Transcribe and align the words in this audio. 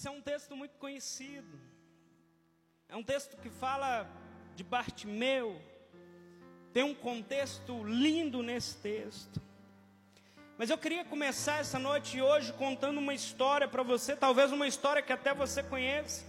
Esse 0.00 0.08
é 0.08 0.10
um 0.10 0.22
texto 0.22 0.56
muito 0.56 0.78
conhecido. 0.78 1.60
É 2.88 2.96
um 2.96 3.02
texto 3.02 3.36
que 3.36 3.50
fala 3.50 4.08
de 4.56 4.64
Bartimeu. 4.64 5.60
Tem 6.72 6.82
um 6.82 6.94
contexto 6.94 7.84
lindo 7.84 8.42
nesse 8.42 8.78
texto. 8.78 9.42
Mas 10.56 10.70
eu 10.70 10.78
queria 10.78 11.04
começar 11.04 11.58
essa 11.58 11.78
noite 11.78 12.18
hoje 12.18 12.50
contando 12.54 12.96
uma 12.96 13.12
história 13.12 13.68
para 13.68 13.82
você, 13.82 14.16
talvez 14.16 14.50
uma 14.50 14.66
história 14.66 15.02
que 15.02 15.12
até 15.12 15.34
você 15.34 15.62
conhece. 15.62 16.24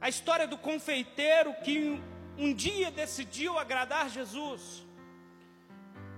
A 0.00 0.08
história 0.08 0.48
do 0.48 0.58
confeiteiro 0.58 1.54
que 1.62 2.02
um 2.36 2.52
dia 2.52 2.90
decidiu 2.90 3.56
agradar 3.56 4.10
Jesus. 4.10 4.84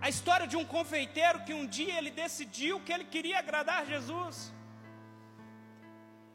A 0.01 0.09
história 0.09 0.47
de 0.47 0.57
um 0.57 0.65
confeiteiro 0.65 1.45
que 1.45 1.53
um 1.53 1.67
dia 1.67 1.99
ele 1.99 2.11
decidiu 2.11 2.81
que 2.81 2.95
ele 2.95 3.05
queria 3.05 3.41
agradar 3.41 3.85
Jesus. 3.85 4.51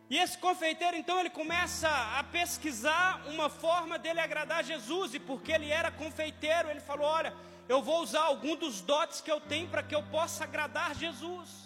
E 0.10 0.18
esse 0.18 0.38
confeiteiro 0.38 0.96
então 0.96 1.20
ele 1.20 1.30
começa 1.30 1.90
a 1.90 2.24
pesquisar 2.24 3.24
uma 3.28 3.50
forma 3.50 3.98
dele 3.98 4.20
agradar 4.20 4.64
Jesus, 4.64 5.16
e 5.16 5.20
porque 5.20 5.52
ele 5.52 5.70
era 5.70 5.90
confeiteiro, 5.90 6.70
ele 6.70 6.80
falou: 6.80 7.08
Olha, 7.08 7.34
eu 7.68 7.82
vou 7.82 8.02
usar 8.02 8.22
algum 8.22 8.56
dos 8.56 8.82
dotes 8.82 9.22
que 9.22 9.32
eu 9.32 9.42
tenho 9.42 9.68
para 9.68 9.82
que 9.82 9.96
eu 9.96 10.04
possa 10.04 10.44
agradar 10.44 10.94
Jesus. 10.96 11.66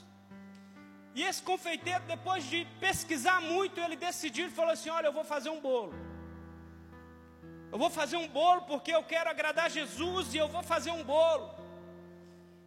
E 1.14 1.24
esse 1.24 1.42
confeiteiro, 1.42 2.04
depois 2.06 2.46
de 2.46 2.66
pesquisar 2.80 3.42
muito, 3.42 3.80
ele 3.82 3.98
decidiu 3.98 4.48
e 4.48 4.50
falou 4.50 4.72
assim: 4.72 4.90
Olha, 4.90 5.08
eu 5.08 5.14
vou 5.14 5.26
fazer 5.26 5.50
um 5.50 5.60
bolo. 5.60 5.94
Eu 7.72 7.78
vou 7.78 7.90
fazer 7.90 8.18
um 8.18 8.28
bolo 8.28 8.62
porque 8.62 8.92
eu 8.92 9.04
quero 9.04 9.30
agradar 9.30 9.70
Jesus 9.70 10.34
e 10.34 10.38
eu 10.38 10.48
vou 10.48 10.64
fazer 10.64 10.92
um 10.92 11.04
bolo. 11.04 11.54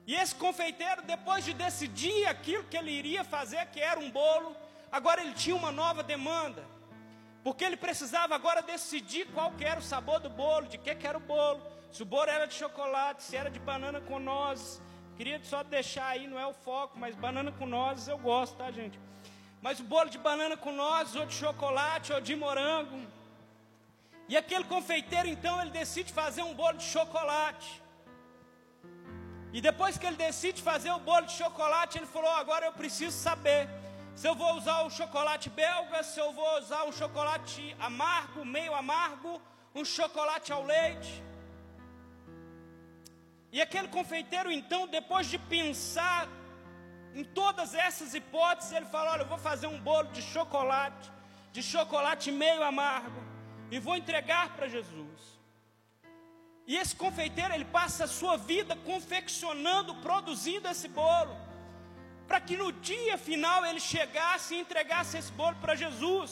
E 0.07 0.15
esse 0.15 0.35
confeiteiro, 0.35 1.02
depois 1.02 1.45
de 1.45 1.55
decidir 1.55 2.27
aquilo 2.27 2.65
que 2.65 2.77
ele 2.77 2.91
iria 2.91 3.25
fazer, 3.25 3.65
que 3.66 3.80
era 3.80 3.99
um 3.99 4.11
bolo, 4.11 4.55
agora 4.92 5.23
ele 5.23 5.32
tinha 5.32 5.56
uma 5.56 5.73
nova 5.73 6.02
demanda. 6.02 6.62
Porque 7.42 7.64
ele 7.64 7.77
precisava 7.77 8.34
agora 8.37 8.62
decidir 8.62 9.26
qual 9.34 9.52
era 9.59 9.80
o 9.80 9.82
sabor 9.82 10.21
do 10.21 10.30
bolo, 10.30 10.68
de 10.68 10.79
que, 10.79 10.95
que 10.95 11.07
era 11.07 11.18
o 11.18 11.21
bolo. 11.21 11.60
Se 11.90 12.02
o 12.02 12.07
bolo 12.07 12.30
era 12.30 12.46
de 12.46 12.54
chocolate, 12.54 13.23
se 13.23 13.37
era 13.37 13.51
de 13.51 13.59
banana 13.59 14.01
com 14.01 14.21
nozes. 14.21 14.80
Queria 15.16 15.43
só 15.43 15.62
deixar 15.62 16.07
aí, 16.07 16.26
não 16.26 16.38
é 16.38 16.46
o 16.46 16.54
foco, 16.54 16.99
mas 16.99 17.16
banana 17.16 17.51
com 17.51 17.66
nozes 17.66 18.07
eu 18.07 18.18
gosto, 18.18 18.57
tá, 18.57 18.71
gente? 18.71 18.99
Mas 19.60 19.80
o 19.80 19.84
bolo 19.84 20.09
de 20.09 20.18
banana 20.18 20.57
com 20.57 20.73
nozes, 20.73 21.16
ou 21.16 21.27
de 21.27 21.34
chocolate, 21.34 22.12
ou 22.12 22.21
de 22.21 22.34
morango. 22.37 23.01
E 24.29 24.37
aquele 24.37 24.65
confeiteiro, 24.65 25.29
então, 25.29 25.60
ele 25.60 25.71
decide 25.71 26.12
fazer 26.12 26.43
um 26.43 26.54
bolo 26.54 26.79
de 26.79 26.84
chocolate. 26.84 27.82
E 29.52 29.60
depois 29.60 29.99
que 29.99 30.06
ele 30.06 30.16
decide 30.16 30.62
fazer 30.62 30.90
o 30.93 30.99
bolo 30.99 31.27
de 31.27 31.32
chocolate, 31.32 31.99
ele 31.99 32.06
falou: 32.06 32.30
agora 32.30 32.66
eu 32.66 32.73
preciso 32.73 33.16
saber 33.16 33.68
se 34.15 34.27
eu 34.29 34.35
vou 34.35 34.55
usar 34.57 34.82
o 34.82 34.91
chocolate 34.91 35.49
belga, 35.49 36.02
se 36.02 36.21
eu 36.21 36.32
vou 36.32 36.59
usar 36.59 36.85
um 36.85 36.93
chocolate 36.93 37.74
amargo, 37.80 38.45
meio 38.45 38.74
amargo, 38.74 39.41
um 39.74 39.85
chocolate 39.85 40.52
ao 40.52 40.65
leite. 40.65 41.23
E 43.51 43.60
aquele 43.60 43.88
confeiteiro, 43.88 44.51
então, 44.51 44.87
depois 44.87 45.27
de 45.27 45.38
pensar 45.38 46.29
em 47.15 47.24
todas 47.24 47.74
essas 47.74 48.15
hipóteses, 48.15 48.73
ele 48.73 48.87
falou: 48.87 49.13
Olha, 49.13 49.23
eu 49.23 49.29
vou 49.29 49.38
fazer 49.38 49.66
um 49.66 49.80
bolo 49.80 50.09
de 50.09 50.23
chocolate, 50.23 51.10
de 51.52 51.63
chocolate 51.63 52.30
meio 52.30 52.63
amargo, 52.63 53.23
e 53.71 53.79
vou 53.79 53.96
entregar 53.96 54.55
para 54.57 54.68
Jesus. 54.68 55.21
E 56.66 56.77
esse 56.77 56.95
confeiteiro, 56.95 57.52
ele 57.55 57.65
passa 57.65 58.05
a 58.05 58.09
sua 58.09 58.37
vida 58.37 58.77
confeccionando, 58.77 59.96
produzindo 59.96 60.68
esse 60.68 60.88
bolo 60.88 61.37
para 62.33 62.41
que 62.41 62.57
no 62.57 62.73
dia 62.73 63.19
final 63.19 63.59
ele 63.66 63.79
chegasse 63.79 64.55
e 64.55 64.61
entregasse 64.61 65.19
esse 65.19 65.31
bolo 65.41 65.55
para 65.56 65.75
Jesus. 65.75 66.31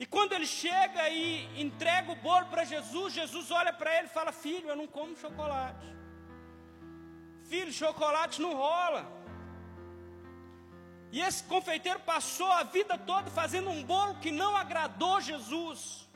E 0.00 0.04
quando 0.04 0.32
ele 0.32 0.44
chega 0.44 1.08
e 1.08 1.62
entrega 1.64 2.10
o 2.10 2.16
bolo 2.16 2.46
para 2.46 2.64
Jesus, 2.64 3.12
Jesus 3.14 3.52
olha 3.52 3.72
para 3.72 3.96
ele 3.96 4.08
e 4.08 4.14
fala: 4.16 4.32
Filho, 4.32 4.68
eu 4.68 4.74
não 4.74 4.88
como 4.88 5.16
chocolate. 5.16 5.86
Filho, 7.50 7.72
chocolate 7.72 8.42
não 8.42 8.54
rola. 8.56 9.02
E 11.12 11.20
esse 11.20 11.44
confeiteiro 11.44 12.00
passou 12.00 12.50
a 12.50 12.64
vida 12.64 12.98
toda 12.98 13.30
fazendo 13.30 13.70
um 13.70 13.84
bolo 13.84 14.16
que 14.16 14.32
não 14.32 14.56
agradou 14.56 15.20
Jesus. 15.20 16.08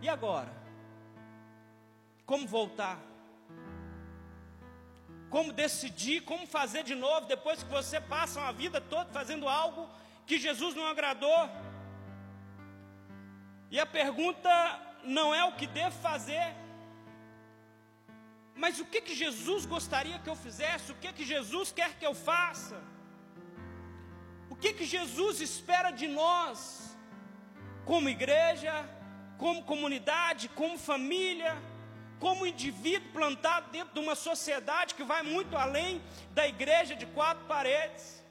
E 0.00 0.08
agora? 0.08 0.50
Como 2.24 2.46
voltar? 2.48 3.09
Como 5.30 5.52
decidir, 5.52 6.22
como 6.30 6.46
fazer 6.46 6.82
de 6.82 6.94
novo 6.94 7.26
depois 7.34 7.62
que 7.62 7.70
você 7.78 8.00
passa 8.00 8.40
uma 8.40 8.52
vida 8.52 8.80
toda 8.80 9.12
fazendo 9.18 9.48
algo 9.48 9.88
que 10.26 10.38
Jesus 10.46 10.74
não 10.74 10.86
agradou. 10.86 11.42
E 13.70 13.78
a 13.78 13.86
pergunta 13.86 14.50
não 15.04 15.28
é 15.34 15.44
o 15.44 15.52
que 15.52 15.66
devo 15.66 15.96
fazer, 16.08 16.46
mas 18.62 18.78
o 18.78 18.84
que 18.84 19.00
que 19.00 19.14
Jesus 19.14 19.64
gostaria 19.64 20.18
que 20.18 20.28
eu 20.28 20.36
fizesse? 20.36 20.92
O 20.92 20.96
que 21.02 21.12
que 21.12 21.24
Jesus 21.24 21.72
quer 21.72 21.92
que 21.98 22.06
eu 22.10 22.14
faça? 22.14 22.78
O 24.50 24.56
que 24.56 24.72
que 24.78 24.84
Jesus 24.84 25.40
espera 25.40 25.90
de 25.90 26.08
nós, 26.08 26.58
como 27.86 28.14
igreja, 28.16 28.74
como 29.38 29.62
comunidade, 29.62 30.50
como 30.60 30.76
família? 30.76 31.54
Como 32.20 32.46
indivíduo 32.46 33.10
plantado 33.18 33.70
dentro 33.70 33.94
de 33.94 34.00
uma 34.06 34.14
sociedade 34.14 34.94
que 34.94 35.02
vai 35.12 35.22
muito 35.22 35.56
além 35.56 36.00
da 36.38 36.46
igreja 36.46 36.94
de 36.94 37.06
quatro 37.06 37.44
paredes. 37.46 38.22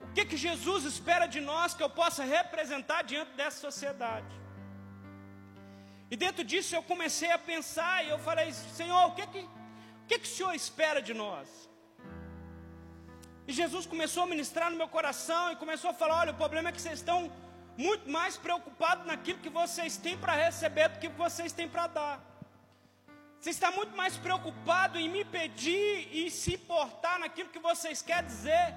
O 0.00 0.12
que, 0.14 0.24
que 0.24 0.36
Jesus 0.36 0.84
espera 0.84 1.26
de 1.26 1.40
nós 1.40 1.74
que 1.74 1.82
eu 1.82 1.90
possa 1.90 2.22
representar 2.24 3.02
diante 3.02 3.32
dessa 3.32 3.58
sociedade? 3.68 4.32
E 6.10 6.16
dentro 6.16 6.44
disso 6.44 6.74
eu 6.74 6.82
comecei 6.82 7.30
a 7.32 7.38
pensar 7.52 8.04
e 8.04 8.10
eu 8.10 8.18
falei, 8.18 8.52
Senhor, 8.52 9.06
o 9.08 9.14
que 9.16 9.26
que, 9.26 9.40
o 9.40 10.06
que, 10.06 10.18
que 10.20 10.28
o 10.28 10.34
Senhor 10.36 10.54
espera 10.54 11.02
de 11.02 11.12
nós? 11.12 11.68
E 13.48 13.52
Jesus 13.52 13.84
começou 13.86 14.22
a 14.22 14.26
ministrar 14.26 14.70
no 14.70 14.76
meu 14.76 14.88
coração 14.88 15.52
e 15.52 15.56
começou 15.56 15.90
a 15.90 15.94
falar: 15.94 16.20
olha, 16.20 16.32
o 16.32 16.40
problema 16.42 16.68
é 16.68 16.72
que 16.72 16.80
vocês 16.80 16.98
estão 17.00 17.32
muito 17.76 18.08
mais 18.08 18.36
preocupados 18.36 19.06
naquilo 19.06 19.38
que 19.38 19.48
vocês 19.48 19.96
têm 19.96 20.16
para 20.18 20.32
receber 20.32 20.88
do 20.88 20.98
que 20.98 21.08
vocês 21.08 21.52
têm 21.52 21.68
para 21.68 21.86
dar. 21.86 22.27
Você 23.40 23.50
está 23.50 23.70
muito 23.70 23.96
mais 23.96 24.16
preocupado 24.16 24.98
em 24.98 25.08
me 25.08 25.24
pedir 25.24 26.08
e 26.12 26.30
se 26.30 26.58
portar 26.58 27.18
naquilo 27.20 27.48
que 27.48 27.60
vocês 27.60 28.02
querem 28.02 28.26
dizer, 28.26 28.74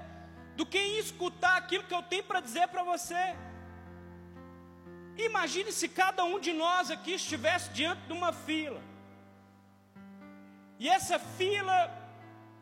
do 0.56 0.66
que 0.66 0.78
em 0.78 1.00
escutar 1.00 1.58
aquilo 1.58 1.84
que 1.84 1.94
eu 1.94 2.04
tenho 2.04 2.24
para 2.24 2.40
dizer 2.40 2.68
para 2.68 2.84
você. 2.84 3.24
Imagine 5.18 5.72
se 5.72 5.88
cada 5.90 6.24
um 6.24 6.40
de 6.40 6.54
nós 6.54 6.92
aqui 6.92 7.14
estivesse 7.14 7.70
diante 7.72 8.02
de 8.02 8.14
uma 8.14 8.32
fila, 8.32 8.82
e 10.80 10.88
essa 10.90 11.18
fila 11.20 11.78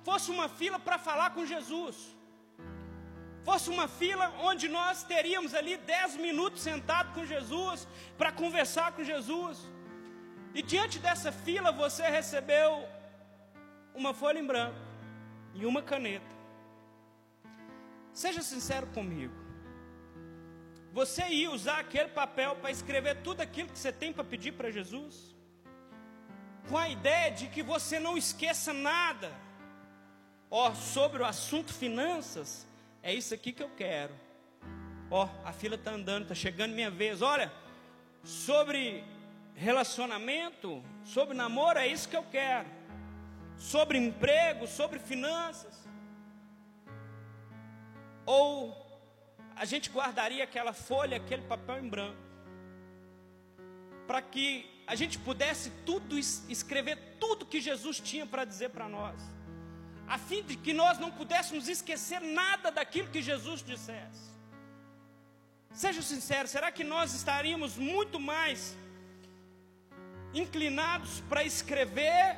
fosse 0.04 0.32
uma 0.32 0.48
fila 0.50 0.80
para 0.80 0.98
falar 0.98 1.30
com 1.32 1.46
Jesus, 1.46 1.98
fosse 3.44 3.70
uma 3.70 3.88
fila 3.88 4.34
onde 4.40 4.68
nós 4.68 5.04
teríamos 5.04 5.54
ali 5.54 5.76
dez 5.78 6.16
minutos 6.16 6.62
sentados 6.62 7.14
com 7.14 7.26
Jesus, 7.26 7.88
para 8.18 8.32
conversar 8.32 8.92
com 8.94 9.04
Jesus. 9.04 9.58
E 10.54 10.62
diante 10.62 11.00
dessa 11.00 11.32
fila 11.32 11.72
você 11.72 12.04
recebeu 12.04 12.88
uma 13.94 14.14
folha 14.14 14.40
em 14.40 14.46
branco 14.46 14.80
e 15.54 15.66
uma 15.66 15.82
caneta. 15.82 16.36
Seja 18.14 18.42
sincero 18.42 18.88
comigo. 18.88 19.34
Você 20.92 21.28
ia 21.28 21.52
usar 21.52 21.80
aquele 21.80 22.10
papel 22.10 22.56
para 22.56 22.72
escrever 22.72 23.22
tudo 23.22 23.42
aquilo 23.42 23.70
que 23.70 23.78
você 23.78 23.92
tem 23.92 24.12
para 24.12 24.24
pedir 24.24 24.54
para 24.54 24.72
Jesus? 24.72 25.36
Com 26.68 26.78
a 26.78 26.90
ideia 26.90 27.32
de 27.32 27.48
que 27.48 27.62
você 27.62 28.00
não 28.00 28.18
esqueça 28.18 28.74
nada. 28.74 29.32
Ó, 30.50 30.70
oh, 30.70 30.76
sobre 30.76 31.22
o 31.22 31.26
assunto 31.26 31.72
finanças, 31.72 32.68
é 33.04 33.14
isso 33.14 33.34
aqui 33.34 33.52
que 33.52 33.62
eu 33.62 33.70
quero. 33.70 34.14
Ó, 35.12 35.26
oh, 35.26 35.48
a 35.48 35.54
fila 35.54 35.76
está 35.76 35.92
andando, 35.92 36.24
está 36.24 36.36
chegando 36.36 36.74
minha 36.74 36.90
vez. 36.90 37.22
Olha, 37.22 37.52
sobre 38.24 39.04
relacionamento, 39.60 40.82
sobre 41.04 41.36
namoro, 41.36 41.78
é 41.78 41.88
isso 41.88 42.08
que 42.08 42.16
eu 42.16 42.24
quero. 42.24 42.68
Sobre 43.58 43.98
emprego, 43.98 44.66
sobre 44.66 45.00
finanças. 45.00 45.86
Ou 48.26 48.54
a 49.58 49.66
gente 49.66 49.90
guardaria 49.90 50.44
aquela 50.46 50.72
folha, 50.72 51.18
aquele 51.18 51.42
papel 51.42 51.80
em 51.80 51.90
branco, 51.90 52.22
para 54.08 54.22
que 54.22 54.66
a 54.88 54.96
gente 54.96 55.20
pudesse 55.20 55.70
tudo 55.86 56.18
escrever 56.18 57.18
tudo 57.20 57.46
que 57.46 57.60
Jesus 57.60 58.00
tinha 58.00 58.26
para 58.26 58.46
dizer 58.46 58.70
para 58.70 58.88
nós, 58.88 59.22
a 60.08 60.18
fim 60.18 60.42
de 60.42 60.56
que 60.56 60.74
nós 60.74 60.98
não 60.98 61.12
pudéssemos 61.12 61.68
esquecer 61.68 62.22
nada 62.22 62.72
daquilo 62.72 63.10
que 63.10 63.22
Jesus 63.22 63.62
dissesse. 63.62 64.30
Seja 65.74 66.02
sincero, 66.02 66.48
será 66.48 66.72
que 66.72 66.84
nós 66.84 67.14
estaríamos 67.14 67.76
muito 67.76 68.20
mais 68.20 68.76
inclinados 70.34 71.22
para 71.30 71.44
escrever 71.44 72.38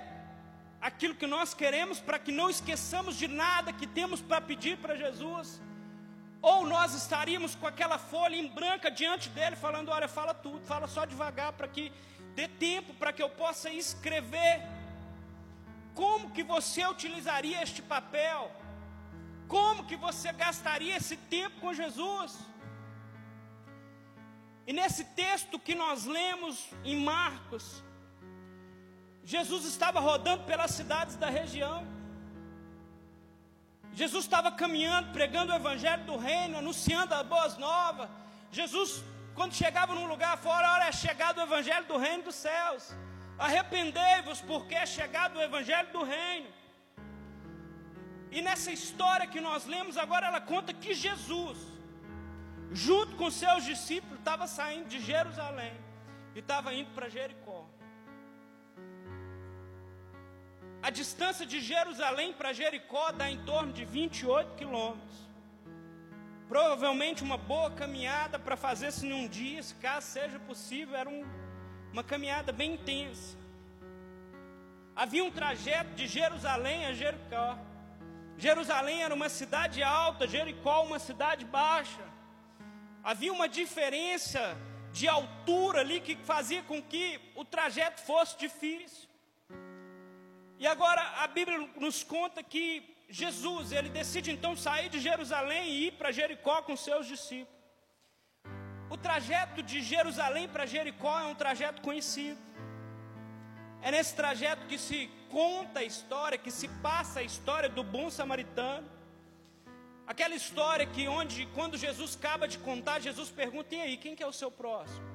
aquilo 0.81 1.15
que 1.15 1.27
nós 1.27 1.53
queremos, 1.53 1.99
para 1.99 2.19
que 2.19 2.31
não 2.31 2.49
esqueçamos 2.49 3.15
de 3.15 3.27
nada 3.27 3.73
que 3.73 3.85
temos 3.85 4.21
para 4.21 4.41
pedir 4.41 4.77
para 4.77 4.95
Jesus? 4.95 5.61
Ou 6.41 6.65
nós 6.65 6.93
estaríamos 6.93 7.53
com 7.53 7.67
aquela 7.67 7.99
folha 7.99 8.35
em 8.35 8.47
branca 8.47 8.89
diante 8.89 9.29
dele, 9.29 9.55
falando: 9.55 9.89
Olha, 9.89 10.07
fala 10.07 10.33
tudo, 10.33 10.65
fala 10.65 10.87
só 10.87 11.05
devagar, 11.05 11.53
para 11.53 11.67
que 11.67 11.91
dê 12.35 12.47
tempo 12.47 12.93
para 12.95 13.13
que 13.13 13.21
eu 13.21 13.29
possa 13.29 13.69
escrever. 13.69 14.61
Como 15.93 16.31
que 16.31 16.41
você 16.41 16.85
utilizaria 16.85 17.61
este 17.61 17.81
papel? 17.81 18.51
Como 19.47 19.85
que 19.85 19.97
você 19.97 20.31
gastaria 20.31 20.95
esse 20.95 21.17
tempo 21.17 21.59
com 21.59 21.73
Jesus? 21.73 22.39
E 24.65 24.73
nesse 24.73 25.03
texto 25.03 25.59
que 25.59 25.75
nós 25.75 26.05
lemos 26.05 26.69
em 26.83 26.95
Marcos, 26.95 27.83
Jesus 29.23 29.65
estava 29.65 29.99
rodando 29.99 30.43
pelas 30.43 30.71
cidades 30.71 31.15
da 31.15 31.29
região. 31.29 31.85
Jesus 33.93 34.23
estava 34.23 34.51
caminhando, 34.51 35.11
pregando 35.11 35.51
o 35.51 35.55
evangelho 35.55 36.03
do 36.05 36.17
reino, 36.17 36.57
anunciando 36.57 37.13
as 37.13 37.25
boas 37.25 37.57
novas. 37.57 38.09
Jesus, 38.51 39.03
quando 39.35 39.53
chegava 39.53 39.93
num 39.93 40.07
lugar 40.07 40.37
fora, 40.37 40.73
olha, 40.73 40.85
é 40.85 40.91
chegado 40.91 41.39
o 41.39 41.41
evangelho 41.41 41.85
do 41.85 41.97
reino 41.97 42.23
dos 42.23 42.35
céus. 42.35 42.95
Arrependei-vos, 43.37 44.41
porque 44.41 44.75
é 44.75 44.85
chegado 44.85 45.37
o 45.37 45.41
evangelho 45.41 45.91
do 45.91 46.03
reino. 46.03 46.47
E 48.31 48.41
nessa 48.41 48.71
história 48.71 49.27
que 49.27 49.41
nós 49.41 49.65
lemos 49.65 49.97
agora, 49.97 50.27
ela 50.27 50.39
conta 50.39 50.73
que 50.73 50.93
Jesus, 50.93 51.57
junto 52.71 53.15
com 53.15 53.29
seus 53.29 53.63
discípulos, 53.65 54.19
estava 54.19 54.47
saindo 54.47 54.87
de 54.87 54.99
Jerusalém 54.99 55.73
e 56.33 56.39
estava 56.39 56.73
indo 56.73 56.91
para 56.91 57.09
Jericó. 57.09 57.65
A 60.81 60.89
distância 60.89 61.45
de 61.45 61.59
Jerusalém 61.59 62.33
para 62.33 62.53
Jericó 62.53 63.11
dá 63.11 63.29
em 63.29 63.43
torno 63.45 63.71
de 63.71 63.85
28 63.85 64.55
quilômetros. 64.55 65.19
Provavelmente 66.47 67.23
uma 67.23 67.37
boa 67.37 67.69
caminhada 67.71 68.39
para 68.39 68.57
fazer-se 68.57 69.05
num 69.05 69.27
dia, 69.27 69.61
se 69.61 69.75
caso 69.75 70.07
seja 70.07 70.39
possível, 70.39 70.95
era 70.95 71.09
um, 71.09 71.23
uma 71.93 72.03
caminhada 72.03 72.51
bem 72.51 72.73
intensa. 72.73 73.37
Havia 74.95 75.23
um 75.23 75.31
trajeto 75.31 75.93
de 75.93 76.07
Jerusalém 76.07 76.87
a 76.87 76.93
Jericó. 76.93 77.57
Jerusalém 78.37 79.03
era 79.03 79.13
uma 79.13 79.29
cidade 79.29 79.83
alta, 79.83 80.27
Jericó 80.27 80.83
uma 80.83 80.99
cidade 80.99 81.45
baixa. 81.45 82.10
Havia 83.03 83.33
uma 83.33 83.47
diferença 83.47 84.57
de 84.91 85.07
altura 85.07 85.79
ali 85.79 85.99
que 85.99 86.15
fazia 86.17 86.61
com 86.63 86.81
que 86.81 87.19
o 87.35 87.43
trajeto 87.43 88.01
fosse 88.01 88.37
difícil. 88.37 89.09
E 90.59 90.67
agora 90.67 91.01
a 91.23 91.27
Bíblia 91.27 91.57
nos 91.77 92.03
conta 92.03 92.43
que 92.43 92.95
Jesus, 93.09 93.71
ele 93.71 93.89
decide 93.89 94.31
então 94.31 94.55
sair 94.55 94.87
de 94.89 94.99
Jerusalém 94.99 95.69
e 95.69 95.87
ir 95.87 95.91
para 95.93 96.11
Jericó 96.11 96.61
com 96.61 96.75
seus 96.75 97.07
discípulos. 97.07 97.59
O 98.89 98.97
trajeto 98.97 99.63
de 99.63 99.81
Jerusalém 99.81 100.47
para 100.47 100.65
Jericó 100.65 101.19
é 101.19 101.25
um 101.25 101.35
trajeto 101.35 101.81
conhecido. 101.81 102.39
É 103.81 103.89
nesse 103.89 104.13
trajeto 104.15 104.67
que 104.67 104.77
se 104.77 105.09
conta 105.29 105.79
a 105.79 105.83
história, 105.83 106.37
que 106.37 106.51
se 106.51 106.67
passa 106.67 107.21
a 107.21 107.23
história 107.23 107.67
do 107.67 107.83
bom 107.83 108.09
samaritano. 108.09 108.87
Aquela 110.07 110.35
história 110.35 110.85
que 110.85 111.07
onde 111.07 111.45
quando 111.47 111.77
Jesus 111.77 112.15
acaba 112.15 112.47
de 112.47 112.57
contar, 112.57 112.99
Jesus 112.99 113.29
pergunta: 113.29 113.75
"E 113.75 113.81
aí, 113.81 113.97
quem 113.97 114.15
que 114.15 114.23
é 114.23 114.27
o 114.27 114.33
seu 114.33 114.51
próximo?" 114.51 115.11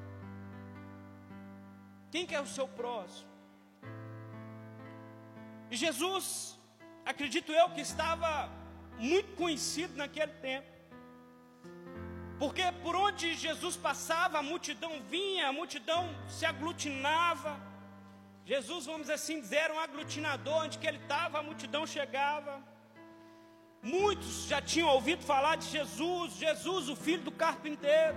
Quem 2.11 2.25
que 2.27 2.35
é 2.35 2.41
o 2.41 2.47
seu 2.47 2.67
próximo? 2.69 3.29
E 5.71 5.77
Jesus, 5.77 6.59
acredito 7.05 7.53
eu, 7.53 7.69
que 7.71 7.81
estava 7.81 8.49
muito 8.99 9.35
conhecido 9.37 9.97
naquele 9.97 10.33
tempo. 10.35 10.69
Porque 12.39 12.63
por 12.83 12.95
onde 12.95 13.35
Jesus 13.35 13.77
passava, 13.77 14.39
a 14.39 14.43
multidão 14.43 14.93
vinha, 15.03 15.49
a 15.49 15.53
multidão 15.53 16.09
se 16.29 16.45
aglutinava. 16.45 17.59
Jesus, 18.45 18.87
vamos 18.87 19.11
assim 19.11 19.41
dizer, 19.41 19.57
era 19.57 19.75
um 19.75 19.81
aglutinador, 19.81 20.65
onde 20.65 20.79
que 20.79 20.87
ele 20.87 20.99
estava, 20.99 21.39
a 21.39 21.43
multidão 21.43 21.87
chegava. 21.87 22.63
Muitos 23.83 24.47
já 24.47 24.61
tinham 24.61 24.89
ouvido 24.89 25.23
falar 25.23 25.57
de 25.57 25.69
Jesus, 25.69 26.35
Jesus, 26.37 26.89
o 26.89 26.97
filho 26.97 27.23
do 27.23 27.31
carpinteiro, 27.31 28.17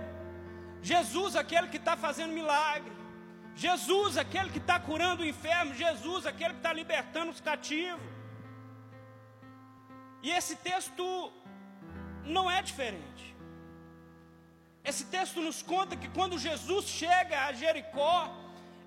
Jesus, 0.82 1.36
aquele 1.36 1.68
que 1.68 1.76
está 1.76 1.96
fazendo 1.96 2.32
milagre. 2.32 2.92
Jesus, 3.54 4.16
aquele 4.16 4.50
que 4.50 4.58
está 4.58 4.78
curando 4.80 5.22
o 5.22 5.26
enfermo, 5.26 5.74
Jesus, 5.74 6.26
aquele 6.26 6.54
que 6.54 6.60
está 6.60 6.72
libertando 6.72 7.30
os 7.30 7.40
cativos. 7.40 8.00
E 10.22 10.30
esse 10.30 10.56
texto 10.56 11.32
não 12.24 12.50
é 12.50 12.62
diferente. 12.62 13.36
Esse 14.82 15.04
texto 15.04 15.40
nos 15.40 15.62
conta 15.62 15.96
que 15.96 16.08
quando 16.08 16.38
Jesus 16.38 16.86
chega 16.86 17.46
a 17.46 17.52
Jericó, 17.52 18.34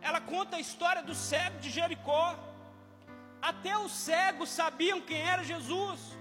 ela 0.01 0.19
conta 0.19 0.57
a 0.57 0.59
história 0.59 1.03
do 1.03 1.13
cego 1.13 1.59
de 1.59 1.69
Jericó. 1.69 2.35
Até 3.41 3.77
os 3.77 3.91
cegos 3.91 4.49
sabiam 4.49 5.01
quem 5.01 5.21
era 5.21 5.43
Jesus, 5.43 6.12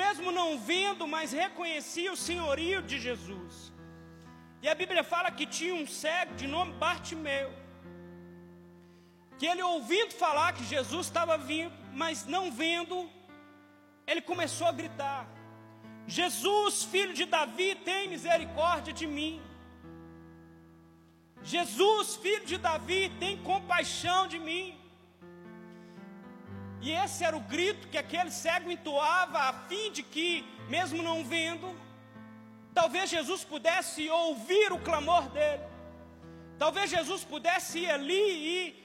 mesmo 0.00 0.32
não 0.32 0.58
vendo, 0.58 1.06
mas 1.06 1.32
reconhecia 1.32 2.12
o 2.12 2.16
senhorio 2.28 2.82
de 2.82 2.98
Jesus. 2.98 3.72
E 4.62 4.68
a 4.68 4.74
Bíblia 4.74 5.04
fala 5.04 5.30
que 5.30 5.46
tinha 5.46 5.74
um 5.74 5.86
cego 5.86 6.34
de 6.34 6.46
nome 6.46 6.72
Bartimeu 6.84 7.50
que 9.42 9.46
ele 9.52 9.62
ouvindo 9.62 10.12
falar 10.14 10.52
que 10.52 10.64
Jesus 10.64 11.06
estava 11.06 11.36
vindo, 11.36 11.74
mas 11.92 12.24
não 12.24 12.44
vendo, 12.52 13.10
ele 14.06 14.22
começou 14.22 14.68
a 14.68 14.72
gritar: 14.80 15.26
Jesus, 16.06 16.84
filho 16.84 17.12
de 17.12 17.24
Davi, 17.24 17.74
tem 17.74 18.08
misericórdia 18.08 18.92
de 18.92 19.04
mim. 19.04 19.42
Jesus, 21.42 22.14
filho 22.14 22.46
de 22.46 22.56
Davi, 22.56 23.10
tem 23.18 23.36
compaixão 23.38 24.28
de 24.28 24.38
mim. 24.38 24.78
E 26.82 26.90
esse 26.90 27.22
era 27.22 27.36
o 27.36 27.40
grito 27.40 27.86
que 27.88 27.96
aquele 27.96 28.30
cego 28.30 28.70
entoava, 28.70 29.38
a 29.38 29.52
fim 29.68 29.92
de 29.92 30.02
que, 30.02 30.44
mesmo 30.68 31.00
não 31.00 31.24
vendo, 31.24 31.68
talvez 32.74 33.08
Jesus 33.08 33.44
pudesse 33.44 34.10
ouvir 34.10 34.72
o 34.72 34.80
clamor 34.80 35.28
dele. 35.30 35.62
Talvez 36.58 36.90
Jesus 36.90 37.22
pudesse 37.22 37.78
ir 37.78 37.90
ali 37.90 38.26
e 38.54 38.84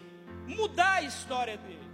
mudar 0.56 0.94
a 0.94 1.02
história 1.02 1.58
dele. 1.58 1.88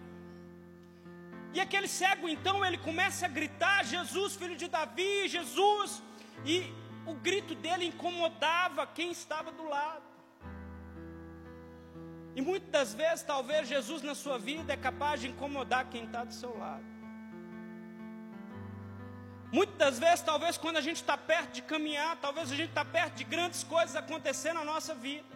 E 1.54 1.62
aquele 1.62 1.88
cego 1.88 2.28
então 2.28 2.66
ele 2.66 2.78
começa 2.78 3.26
a 3.26 3.30
gritar: 3.30 3.86
Jesus, 3.86 4.36
filho 4.36 4.58
de 4.58 4.68
Davi, 4.68 5.28
Jesus, 5.30 6.04
e 6.46 6.74
o 7.06 7.14
grito 7.14 7.56
dele 7.56 7.86
incomodava 7.86 8.86
quem 8.88 9.12
estava 9.12 9.52
do 9.52 9.64
lado. 9.68 10.13
E 12.35 12.42
muitas 12.42 12.71
das 12.71 12.94
vezes, 12.94 13.23
talvez 13.23 13.68
Jesus 13.68 14.02
na 14.02 14.16
sua 14.16 14.37
vida 14.40 14.73
é 14.73 14.78
capaz 14.78 15.21
de 15.21 15.28
incomodar 15.28 15.85
quem 15.85 16.06
está 16.06 16.23
do 16.23 16.33
seu 16.33 16.57
lado. 16.57 16.83
Muitas 19.52 19.78
das 19.78 19.99
vezes, 19.99 20.21
talvez 20.21 20.57
quando 20.57 20.78
a 20.78 20.81
gente 20.81 20.95
está 20.95 21.16
perto 21.16 21.52
de 21.52 21.61
caminhar, 21.61 22.18
talvez 22.18 22.52
a 22.52 22.56
gente 22.56 22.69
está 22.69 22.83
perto 22.83 23.13
de 23.13 23.23
grandes 23.23 23.63
coisas 23.63 23.95
acontecendo 23.95 24.56
na 24.56 24.66
nossa 24.66 24.95
vida. 24.95 25.28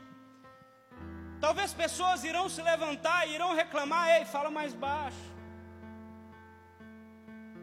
Talvez 1.40 1.72
pessoas 1.72 2.24
irão 2.24 2.50
se 2.50 2.62
levantar 2.64 3.28
e 3.28 3.36
irão 3.36 3.54
reclamar, 3.54 4.10
ei, 4.10 4.26
fala 4.26 4.50
mais 4.50 4.74
baixo. 4.74 5.28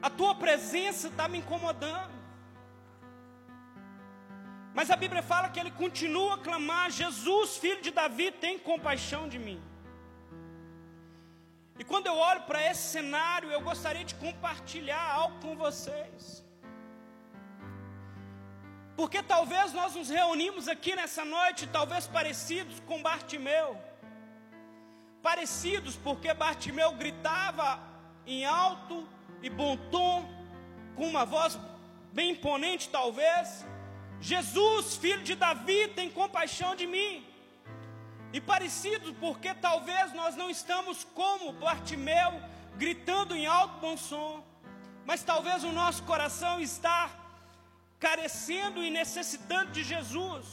A 0.01 0.09
tua 0.09 0.35
presença 0.35 1.09
está 1.09 1.27
me 1.27 1.39
incomodando. 1.39 2.24
Mas 4.77 4.91
a 4.91 4.97
Bíblia 4.97 5.23
fala 5.23 5.49
que 5.49 5.61
ele 5.61 5.71
continua 5.71 6.35
a 6.35 6.39
clamar: 6.39 6.91
Jesus, 6.91 7.57
filho 7.65 7.81
de 7.81 7.93
Davi, 8.01 8.31
tem 8.45 8.59
compaixão 8.59 9.29
de 9.29 9.39
mim. 9.39 9.61
E 11.79 11.85
quando 11.85 12.07
eu 12.07 12.17
olho 12.17 12.43
para 12.43 12.61
esse 12.71 12.85
cenário, 12.97 13.51
eu 13.51 13.61
gostaria 13.61 14.05
de 14.05 14.15
compartilhar 14.17 15.05
algo 15.21 15.41
com 15.41 15.57
vocês. 15.57 16.45
Porque 18.97 19.21
talvez 19.23 19.73
nós 19.73 19.95
nos 19.95 20.09
reunimos 20.09 20.69
aqui 20.69 20.95
nessa 20.95 21.25
noite, 21.25 21.67
talvez 21.67 22.07
parecidos 22.07 22.79
com 22.89 23.03
Bartimeu. 23.03 23.77
Parecidos 25.21 25.97
porque 25.97 26.33
Bartimeu 26.33 26.93
gritava 26.93 27.81
em 28.27 28.45
alto 28.45 29.09
e 29.43 29.51
bom 29.51 29.77
tom, 29.91 30.29
com 30.95 31.09
uma 31.09 31.25
voz 31.25 31.59
bem 32.13 32.31
imponente, 32.31 32.89
talvez: 32.89 33.65
Jesus, 34.31 34.97
filho 34.97 35.23
de 35.23 35.35
Davi, 35.35 35.81
tem 35.89 36.09
compaixão 36.09 36.75
de 36.75 36.87
mim. 36.87 37.13
E 38.33 38.41
parecidos 38.41 39.13
porque 39.21 39.53
talvez 39.53 40.15
nós 40.15 40.35
não 40.35 40.49
estamos 40.49 41.05
como 41.19 41.53
Bartimeu, 41.53 42.33
gritando 42.79 43.37
em 43.37 43.45
alto 43.45 43.77
bom 43.81 43.99
som, 43.99 44.43
mas 45.05 45.23
talvez 45.23 45.63
o 45.63 45.73
nosso 45.73 46.03
coração 46.05 46.55
está 46.59 47.11
carecendo 48.01 48.83
e 48.83 48.89
necessitando 48.89 49.73
de 49.73 49.85
Jesus. 49.85 50.47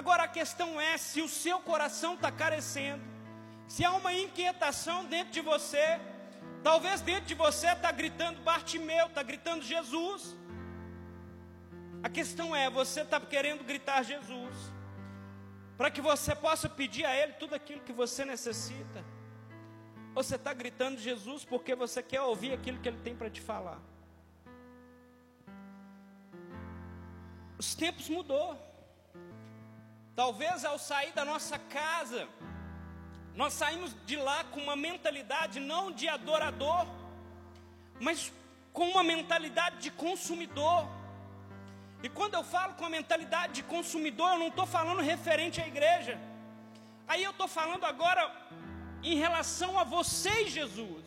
Agora 0.00 0.24
a 0.24 0.34
questão 0.40 0.80
é: 0.80 0.98
se 0.98 1.22
o 1.22 1.28
seu 1.28 1.60
coração 1.60 2.14
está 2.14 2.32
carecendo, 2.32 3.04
se 3.68 3.84
há 3.84 3.92
uma 3.92 4.12
inquietação 4.12 5.04
dentro 5.04 5.32
de 5.32 5.40
você, 5.40 6.00
talvez 6.64 7.00
dentro 7.00 7.26
de 7.26 7.36
você 7.36 7.68
está 7.68 7.92
gritando 7.92 8.42
Bartimeu, 8.42 9.06
está 9.06 9.22
gritando 9.22 9.62
Jesus. 9.62 10.34
Questão 12.08 12.54
é: 12.54 12.68
você 12.68 13.00
está 13.00 13.20
querendo 13.20 13.64
gritar 13.64 14.02
Jesus, 14.02 14.54
para 15.76 15.90
que 15.90 16.00
você 16.00 16.34
possa 16.34 16.68
pedir 16.68 17.04
a 17.04 17.14
Ele 17.14 17.32
tudo 17.34 17.54
aquilo 17.54 17.80
que 17.80 17.92
você 17.92 18.24
necessita? 18.24 19.04
Ou 20.14 20.22
você 20.22 20.36
está 20.36 20.52
gritando 20.52 20.98
Jesus 20.98 21.44
porque 21.44 21.74
você 21.74 22.02
quer 22.02 22.20
ouvir 22.20 22.52
aquilo 22.52 22.78
que 22.78 22.88
Ele 22.88 22.98
tem 22.98 23.16
para 23.16 23.30
te 23.30 23.40
falar? 23.40 23.80
Os 27.58 27.74
tempos 27.74 28.08
mudou. 28.08 28.56
Talvez 30.14 30.64
ao 30.64 30.78
sair 30.78 31.12
da 31.12 31.24
nossa 31.24 31.58
casa, 31.58 32.28
nós 33.34 33.52
saímos 33.52 33.96
de 34.06 34.16
lá 34.16 34.44
com 34.44 34.60
uma 34.60 34.76
mentalidade 34.76 35.58
não 35.58 35.90
de 35.90 36.08
adorador, 36.08 36.86
mas 38.00 38.32
com 38.72 38.88
uma 38.90 39.02
mentalidade 39.02 39.78
de 39.78 39.90
consumidor. 39.90 40.88
E 42.04 42.08
quando 42.16 42.34
eu 42.38 42.44
falo 42.54 42.72
com 42.78 42.84
a 42.84 42.94
mentalidade 42.98 43.54
de 43.58 43.62
consumidor, 43.74 44.32
eu 44.32 44.40
não 44.40 44.48
estou 44.48 44.66
falando 44.66 45.00
referente 45.12 45.58
à 45.62 45.66
igreja. 45.66 46.14
Aí 47.08 47.22
eu 47.24 47.30
estou 47.30 47.48
falando 47.48 47.84
agora 47.92 48.22
em 49.02 49.16
relação 49.16 49.78
a 49.78 49.84
você, 49.84 50.34
Jesus. 50.56 51.06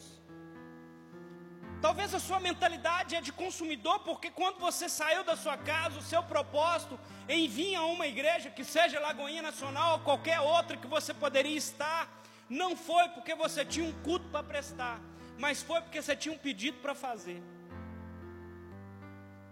Talvez 1.86 2.16
a 2.16 2.22
sua 2.28 2.40
mentalidade 2.40 3.16
é 3.16 3.22
de 3.22 3.32
consumidor, 3.32 4.00
porque 4.00 4.32
quando 4.32 4.58
você 4.58 4.90
saiu 4.90 5.24
da 5.24 5.36
sua 5.36 5.56
casa, 5.56 6.00
o 6.00 6.08
seu 6.14 6.24
propósito 6.24 7.00
em 7.30 7.48
vir 7.48 7.76
a 7.76 7.84
uma 7.84 8.08
igreja, 8.08 8.50
que 8.50 8.64
seja 8.64 9.00
Lagoinha 9.00 9.44
Nacional 9.44 9.90
ou 9.94 10.00
qualquer 10.00 10.40
outra 10.40 10.78
que 10.78 10.88
você 10.88 11.14
poderia 11.14 11.58
estar, 11.66 12.10
não 12.50 12.76
foi 12.76 13.08
porque 13.10 13.36
você 13.36 13.64
tinha 13.64 13.88
um 13.88 13.94
culto 14.02 14.28
para 14.30 14.42
prestar, 14.42 15.00
mas 15.38 15.62
foi 15.62 15.80
porque 15.80 16.02
você 16.02 16.16
tinha 16.16 16.34
um 16.34 16.40
pedido 16.40 16.80
para 16.80 16.96
fazer. 16.96 17.40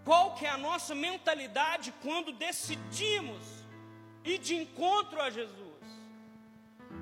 Qual 0.06 0.26
que 0.36 0.46
é 0.46 0.50
a 0.50 0.56
nossa 0.56 0.94
mentalidade 0.94 1.92
quando 2.00 2.30
decidimos 2.32 3.44
ir 4.24 4.38
de 4.38 4.54
encontro 4.54 5.20
a 5.20 5.28
Jesus? 5.30 5.84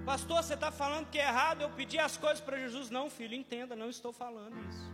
Pastor, 0.07 0.43
você 0.43 0.55
está 0.55 0.71
falando 0.71 1.11
que 1.11 1.19
é 1.19 1.27
errado 1.29 1.61
eu 1.61 1.69
pedir 1.81 1.99
as 1.99 2.17
coisas 2.17 2.41
para 2.41 2.59
Jesus? 2.59 2.89
Não, 2.89 3.11
filho, 3.11 3.35
entenda, 3.35 3.77
não 3.77 3.91
estou 3.91 4.11
falando 4.11 4.57
isso. 4.71 4.87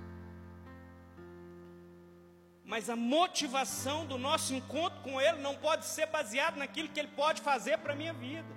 Mas 2.64 2.90
a 2.90 2.96
motivação 2.96 4.04
do 4.04 4.18
nosso 4.18 4.52
encontro 4.54 5.00
com 5.02 5.20
Ele 5.20 5.38
não 5.38 5.54
pode 5.54 5.84
ser 5.84 6.06
baseada 6.06 6.56
naquilo 6.56 6.88
que 6.88 6.98
Ele 6.98 7.12
pode 7.22 7.40
fazer 7.42 7.78
para 7.78 7.92
a 7.92 8.00
minha 8.02 8.12
vida. 8.12 8.52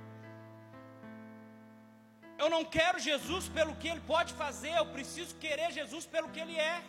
Eu 2.39 2.49
não 2.49 2.65
quero 2.65 2.97
Jesus 2.97 3.47
pelo 3.49 3.75
que 3.75 3.87
Ele 3.87 4.01
pode 4.01 4.33
fazer, 4.33 4.73
eu 4.77 4.87
preciso 4.87 5.35
querer 5.35 5.71
Jesus 5.71 6.07
pelo 6.07 6.29
que 6.29 6.39
Ele 6.39 6.57
é. 6.57 6.81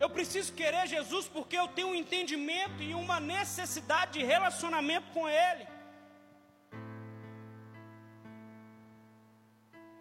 Eu 0.00 0.08
preciso 0.08 0.52
querer 0.52 0.86
Jesus 0.86 1.26
porque 1.26 1.56
eu 1.58 1.68
tenho 1.68 1.88
um 1.88 1.94
entendimento 1.94 2.82
e 2.82 2.94
uma 2.94 3.18
necessidade 3.18 4.12
de 4.12 4.24
relacionamento 4.24 5.10
com 5.12 5.28
Ele. 5.28 5.66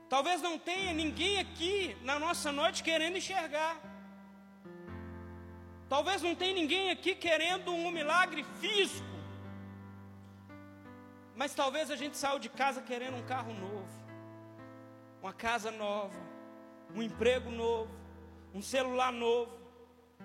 Talvez 0.08 0.42
não 0.42 0.58
tenha 0.58 0.94
ninguém 0.94 1.40
aqui 1.40 1.98
na 2.04 2.18
nossa 2.18 2.52
noite 2.52 2.84
querendo 2.84 3.18
enxergar. 3.18 3.76
Talvez 5.90 6.22
não 6.22 6.36
tenha 6.36 6.54
ninguém 6.54 6.92
aqui 6.92 7.16
querendo 7.16 7.74
um 7.74 7.92
milagre 7.92 8.46
físico. 8.62 9.08
Mas 11.36 11.54
talvez 11.54 11.90
a 11.92 11.96
gente 11.96 12.18
saiu 12.18 12.40
de 12.40 12.50
casa 12.50 12.82
querendo 12.82 13.18
um 13.18 13.24
carro 13.24 13.54
novo, 13.54 13.88
uma 15.22 15.34
casa 15.34 15.72
nova, 15.72 16.20
um 16.96 17.02
emprego 17.02 17.50
novo, 17.50 17.92
um 18.54 18.62
celular 18.62 19.12
novo, 19.12 19.57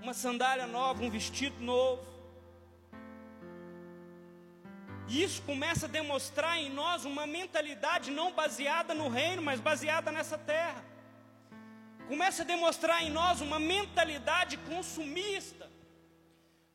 uma 0.00 0.14
sandália 0.14 0.66
nova, 0.66 1.02
um 1.02 1.10
vestido 1.10 1.60
novo. 1.62 2.02
E 5.08 5.22
isso 5.22 5.42
começa 5.42 5.86
a 5.86 5.88
demonstrar 5.88 6.58
em 6.58 6.70
nós 6.70 7.04
uma 7.04 7.26
mentalidade 7.26 8.10
não 8.10 8.32
baseada 8.32 8.94
no 8.94 9.08
reino, 9.08 9.42
mas 9.42 9.60
baseada 9.60 10.10
nessa 10.10 10.38
terra 10.38 10.92
começa 12.12 12.42
a 12.42 12.44
demonstrar 12.44 13.02
em 13.02 13.10
nós 13.10 13.40
uma 13.40 13.58
mentalidade 13.58 14.58
consumista, 14.58 15.70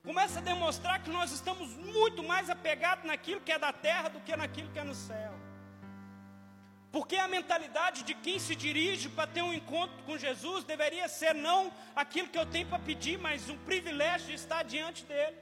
começa 0.03 0.39
a 0.39 0.41
demonstrar 0.41 1.03
que 1.03 1.11
nós 1.11 1.31
estamos 1.31 1.75
muito 1.75 2.23
mais 2.23 2.49
apegados 2.49 3.05
naquilo 3.05 3.41
que 3.41 3.51
é 3.51 3.59
da 3.59 3.71
terra 3.71 4.09
do 4.09 4.19
que 4.21 4.35
naquilo 4.35 4.71
que 4.71 4.79
é 4.79 4.83
no 4.83 4.95
céu. 4.95 5.46
Porque 6.97 7.15
a 7.15 7.27
mentalidade 7.27 8.01
de 8.01 8.15
quem 8.15 8.39
se 8.39 8.55
dirige 8.55 9.07
para 9.07 9.27
ter 9.27 9.43
um 9.43 9.53
encontro 9.53 10.01
com 10.03 10.17
Jesus 10.17 10.63
deveria 10.63 11.07
ser 11.07 11.35
não 11.35 11.71
aquilo 11.95 12.27
que 12.27 12.39
eu 12.39 12.45
tenho 12.53 12.67
para 12.67 12.79
pedir, 12.79 13.19
mas 13.19 13.47
o 13.49 13.55
privilégio 13.69 14.29
de 14.29 14.33
estar 14.33 14.63
diante 14.63 15.03
dele. 15.03 15.37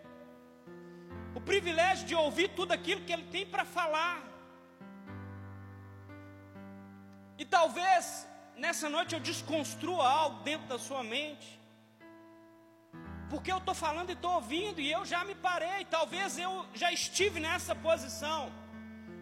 O 1.34 1.40
privilégio 1.40 2.06
de 2.06 2.14
ouvir 2.14 2.50
tudo 2.50 2.74
aquilo 2.74 3.06
que 3.06 3.14
ele 3.14 3.24
tem 3.36 3.46
para 3.46 3.64
falar. 3.64 4.22
E 7.38 7.46
talvez 7.46 8.28
nessa 8.58 8.90
noite 8.90 9.16
eu 9.16 9.22
desconstrua 9.22 10.06
algo 10.10 10.44
dentro 10.44 10.68
da 10.68 10.78
sua 10.78 11.06
mente. 11.06 11.58
Porque 13.30 13.50
eu 13.50 13.60
estou 13.60 13.74
falando 13.74 14.10
e 14.10 14.14
estou 14.20 14.34
ouvindo, 14.34 14.82
e 14.82 14.92
eu 14.92 15.06
já 15.06 15.24
me 15.24 15.36
parei. 15.36 15.86
Talvez 15.86 16.38
eu 16.38 16.66
já 16.74 16.92
estive 16.92 17.40
nessa 17.40 17.74
posição 17.74 18.52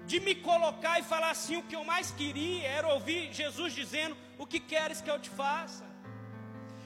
de 0.06 0.20
me 0.20 0.36
colocar 0.36 1.00
e 1.00 1.04
falar 1.04 1.32
assim: 1.32 1.58
o 1.58 1.64
que 1.64 1.76
eu 1.76 1.84
mais 1.84 2.12
queria 2.12 2.68
era 2.68 2.88
ouvir 2.88 3.32
Jesus 3.34 3.74
dizendo: 3.74 4.16
O 4.38 4.46
que 4.46 4.60
queres 4.60 5.02
que 5.02 5.10
eu 5.10 5.20
te 5.20 5.30
faça? 5.30 5.86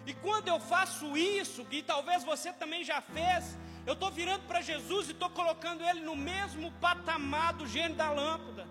E 0.05 0.13
quando 0.13 0.47
eu 0.47 0.59
faço 0.59 1.17
isso, 1.17 1.65
e 1.69 1.83
talvez 1.83 2.23
você 2.23 2.53
também 2.53 2.83
já 2.83 3.01
fez, 3.01 3.57
eu 3.85 3.93
estou 3.93 4.09
virando 4.09 4.43
para 4.47 4.61
Jesus 4.61 5.09
e 5.09 5.11
estou 5.11 5.29
colocando 5.29 5.83
ele 5.83 6.01
no 6.01 6.15
mesmo 6.15 6.71
patamar 6.73 7.53
do 7.53 7.67
gênio 7.67 7.95
da 7.95 8.09
lâmpada. 8.11 8.65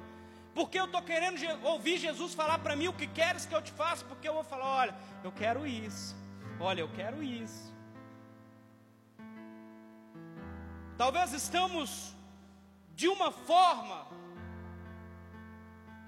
Porque 0.55 0.79
eu 0.79 0.87
estou 0.87 1.03
querendo 1.03 1.39
ouvir 1.67 1.99
Jesus 1.99 2.33
falar 2.33 2.59
para 2.61 2.75
mim 2.75 2.89
o 2.89 2.93
que 2.93 3.07
queres 3.07 3.45
que 3.45 3.55
eu 3.55 3.61
te 3.61 3.73
faça, 3.73 4.05
porque 4.05 4.27
eu 4.27 4.33
vou 4.33 4.45
falar: 4.45 4.67
olha, 4.67 4.95
eu 5.23 5.31
quero 5.31 5.67
isso, 5.67 6.17
olha, 6.59 6.81
eu 6.81 6.89
quero 6.89 7.23
isso. 7.23 7.75
Talvez 10.97 11.35
estamos 11.35 12.15
de 12.95 13.07
uma 13.07 13.31
forma 13.31 14.07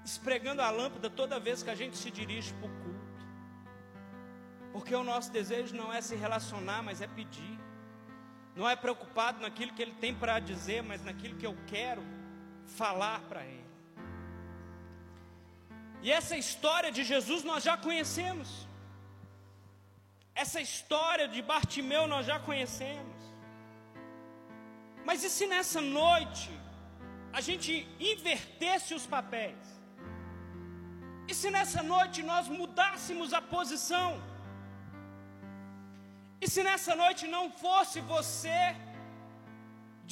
esfregando 0.03 0.61
a 0.61 0.69
lâmpada 0.69 1.09
toda 1.09 1.39
vez 1.39 1.63
que 1.63 1.69
a 1.69 1.75
gente 1.75 1.97
se 1.97 2.09
dirige 2.09 2.53
para 2.53 2.67
o 2.67 2.69
culto. 2.69 2.89
Porque 4.71 4.93
o 4.95 5.03
nosso 5.03 5.31
desejo 5.31 5.75
não 5.75 5.91
é 5.91 6.01
se 6.01 6.15
relacionar, 6.15 6.81
mas 6.81 7.01
é 7.01 7.07
pedir. 7.07 7.59
Não 8.55 8.69
é 8.69 8.75
preocupado 8.75 9.41
naquilo 9.41 9.73
que 9.73 9.81
ele 9.81 9.93
tem 9.93 10.13
para 10.13 10.39
dizer, 10.39 10.83
mas 10.83 11.03
naquilo 11.03 11.37
que 11.37 11.45
eu 11.45 11.57
quero 11.67 12.03
falar 12.65 13.21
para 13.21 13.45
ele. 13.45 13.69
E 16.01 16.11
essa 16.11 16.37
história 16.37 16.91
de 16.91 17.03
Jesus 17.03 17.43
nós 17.43 17.63
já 17.63 17.77
conhecemos. 17.77 18.67
Essa 20.33 20.61
história 20.61 21.27
de 21.27 21.41
Bartimeu 21.41 22.07
nós 22.07 22.25
já 22.25 22.39
conhecemos. 22.39 23.17
Mas 25.05 25.23
e 25.23 25.29
se 25.29 25.45
nessa 25.47 25.81
noite 25.81 26.49
a 27.33 27.41
gente 27.41 27.87
invertesse 27.99 28.93
os 28.93 29.05
papéis? 29.05 29.78
E 31.29 31.33
se 31.39 31.49
nessa 31.55 31.81
noite 31.93 32.19
nós 32.31 32.45
mudássemos 32.59 33.31
a 33.39 33.41
posição? 33.55 34.09
E 36.43 36.47
se 36.53 36.61
nessa 36.67 36.93
noite 37.01 37.23
não 37.35 37.45
fosse 37.63 37.99
você 38.13 38.61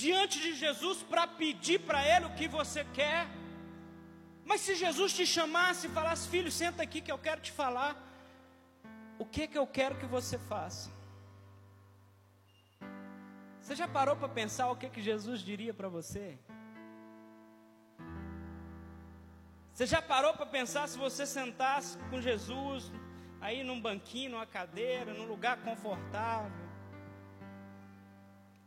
diante 0.04 0.38
de 0.46 0.52
Jesus 0.64 0.98
para 1.12 1.26
pedir 1.42 1.80
para 1.88 2.02
Ele 2.14 2.26
o 2.28 2.36
que 2.40 2.48
você 2.60 2.82
quer? 3.00 3.22
Mas 4.50 4.62
se 4.66 4.76
Jesus 4.84 5.14
te 5.20 5.26
chamasse 5.26 5.88
e 5.88 5.96
falasse, 5.98 6.30
filho, 6.34 6.52
senta 6.52 6.84
aqui 6.84 7.00
que 7.06 7.14
eu 7.16 7.18
quero 7.28 7.42
te 7.48 7.54
falar, 7.62 7.94
o 9.24 9.26
que 9.26 9.46
que 9.48 9.60
eu 9.62 9.68
quero 9.78 9.98
que 10.02 10.06
você 10.18 10.38
faça? 10.52 10.90
Você 13.60 13.76
já 13.82 13.88
parou 13.98 14.16
para 14.16 14.30
pensar 14.30 14.70
o 14.70 14.78
que 14.82 14.90
que 14.96 15.02
Jesus 15.02 15.42
diria 15.42 15.74
para 15.74 15.90
você? 15.90 16.26
Você 19.78 19.86
já 19.86 20.02
parou 20.02 20.34
para 20.34 20.48
pensar 20.48 20.88
se 20.88 20.98
você 20.98 21.24
sentasse 21.24 22.00
com 22.10 22.20
Jesus 22.20 22.92
aí 23.40 23.64
num 23.64 23.80
banquinho, 23.80 24.32
numa 24.32 24.46
cadeira, 24.46 25.14
num 25.14 25.28
lugar 25.28 25.58
confortável? 25.58 26.66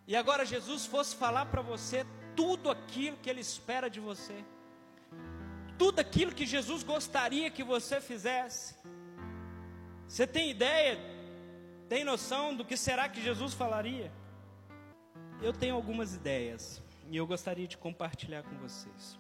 E 0.07 0.15
agora 0.15 0.45
Jesus 0.45 0.87
fosse 0.87 1.17
falar 1.17 1.47
para 1.47 1.63
você 1.63 2.07
tudo 2.37 2.71
aquilo 2.71 3.17
que 3.17 3.29
ele 3.29 3.41
espera 3.41 3.91
de 3.91 3.99
você 3.99 4.45
tudo 5.81 5.99
aquilo 5.99 6.31
que 6.31 6.45
Jesus 6.45 6.83
gostaria 6.83 7.51
que 7.51 7.65
você 7.65 8.03
fizesse. 8.03 8.77
Você 10.07 10.27
tem 10.27 10.51
ideia, 10.51 10.99
tem 11.89 12.05
noção 12.05 12.55
do 12.55 12.67
que 12.67 12.77
será 12.77 13.09
que 13.09 13.23
Jesus 13.23 13.55
falaria? 13.55 14.13
Eu 15.41 15.55
tenho 15.55 15.75
algumas 15.75 16.15
ideias 16.15 16.83
e 17.11 17.17
eu 17.17 17.27
gostaria 17.27 17.67
de 17.67 17.79
compartilhar 17.79 18.43
com 18.43 18.59
vocês. 18.59 19.20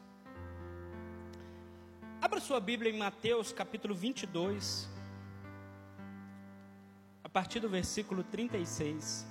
Abra 2.23 2.39
sua 2.39 2.61
Bíblia 2.61 2.93
em 2.93 2.99
Mateus 2.99 3.51
capítulo 3.51 3.95
22, 3.95 4.87
a 7.25 7.29
partir 7.31 7.61
do 7.61 7.69
versículo 7.69 8.23
36. 8.23 9.27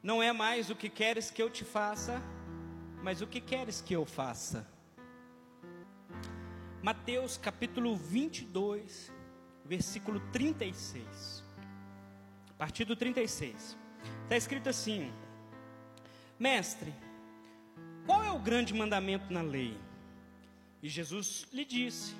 não 0.00 0.22
é 0.22 0.32
mais 0.32 0.70
o 0.70 0.76
que 0.76 0.88
queres 0.88 1.28
que 1.28 1.42
eu 1.42 1.50
te 1.50 1.64
faça, 1.64 2.22
mas 3.02 3.20
o 3.20 3.26
que 3.26 3.40
queres 3.40 3.80
que 3.80 3.94
eu 3.94 4.06
faça. 4.06 4.64
Mateus 6.80 7.36
capítulo 7.36 7.96
22, 7.96 9.12
versículo 9.64 10.20
36. 10.30 11.42
A 12.48 12.54
partir 12.54 12.84
do 12.84 12.94
36. 12.94 13.76
Está 14.22 14.36
escrito 14.36 14.68
assim: 14.68 15.12
Mestre, 16.38 16.94
qual 18.06 18.22
é 18.22 18.30
o 18.30 18.38
grande 18.38 18.72
mandamento 18.72 19.32
na 19.32 19.42
lei? 19.42 19.87
E 20.82 20.88
Jesus 20.88 21.46
lhe 21.52 21.64
disse: 21.64 22.14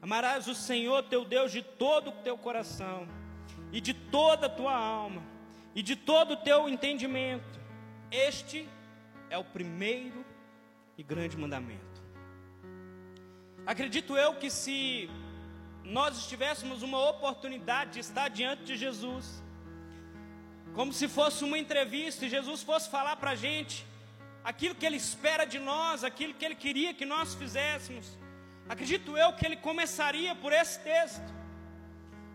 Amarás 0.00 0.46
o 0.46 0.54
Senhor 0.54 1.02
teu 1.04 1.24
Deus 1.24 1.52
de 1.52 1.62
todo 1.62 2.10
o 2.10 2.22
teu 2.22 2.36
coração, 2.36 3.08
e 3.72 3.80
de 3.80 3.94
toda 3.94 4.46
a 4.46 4.50
tua 4.50 4.76
alma, 4.76 5.22
e 5.74 5.82
de 5.82 5.96
todo 5.96 6.32
o 6.32 6.36
teu 6.36 6.68
entendimento. 6.68 7.58
Este 8.10 8.68
é 9.30 9.36
o 9.38 9.44
primeiro 9.44 10.24
e 10.96 11.02
grande 11.02 11.36
mandamento. 11.36 12.02
Acredito 13.66 14.16
eu 14.16 14.34
que 14.36 14.50
se 14.50 15.10
nós 15.84 16.18
estivéssemos 16.18 16.82
uma 16.82 17.08
oportunidade 17.10 17.92
de 17.92 18.00
estar 18.00 18.28
diante 18.28 18.64
de 18.64 18.76
Jesus, 18.76 19.42
como 20.74 20.92
se 20.92 21.06
fosse 21.06 21.44
uma 21.44 21.58
entrevista 21.58 22.24
e 22.24 22.30
Jesus 22.30 22.62
fosse 22.62 22.88
falar 22.88 23.16
para 23.16 23.32
a 23.32 23.34
gente 23.34 23.86
aquilo 24.44 24.74
que 24.74 24.86
Ele 24.86 24.96
espera 24.96 25.44
de 25.44 25.58
nós, 25.58 26.04
aquilo 26.04 26.34
que 26.34 26.44
Ele 26.44 26.54
queria 26.54 26.94
que 26.94 27.04
nós 27.04 27.34
fizéssemos, 27.34 28.18
acredito 28.68 29.16
eu 29.16 29.32
que 29.32 29.46
Ele 29.46 29.56
começaria 29.56 30.34
por 30.34 30.52
esse 30.52 30.78
texto. 30.80 31.38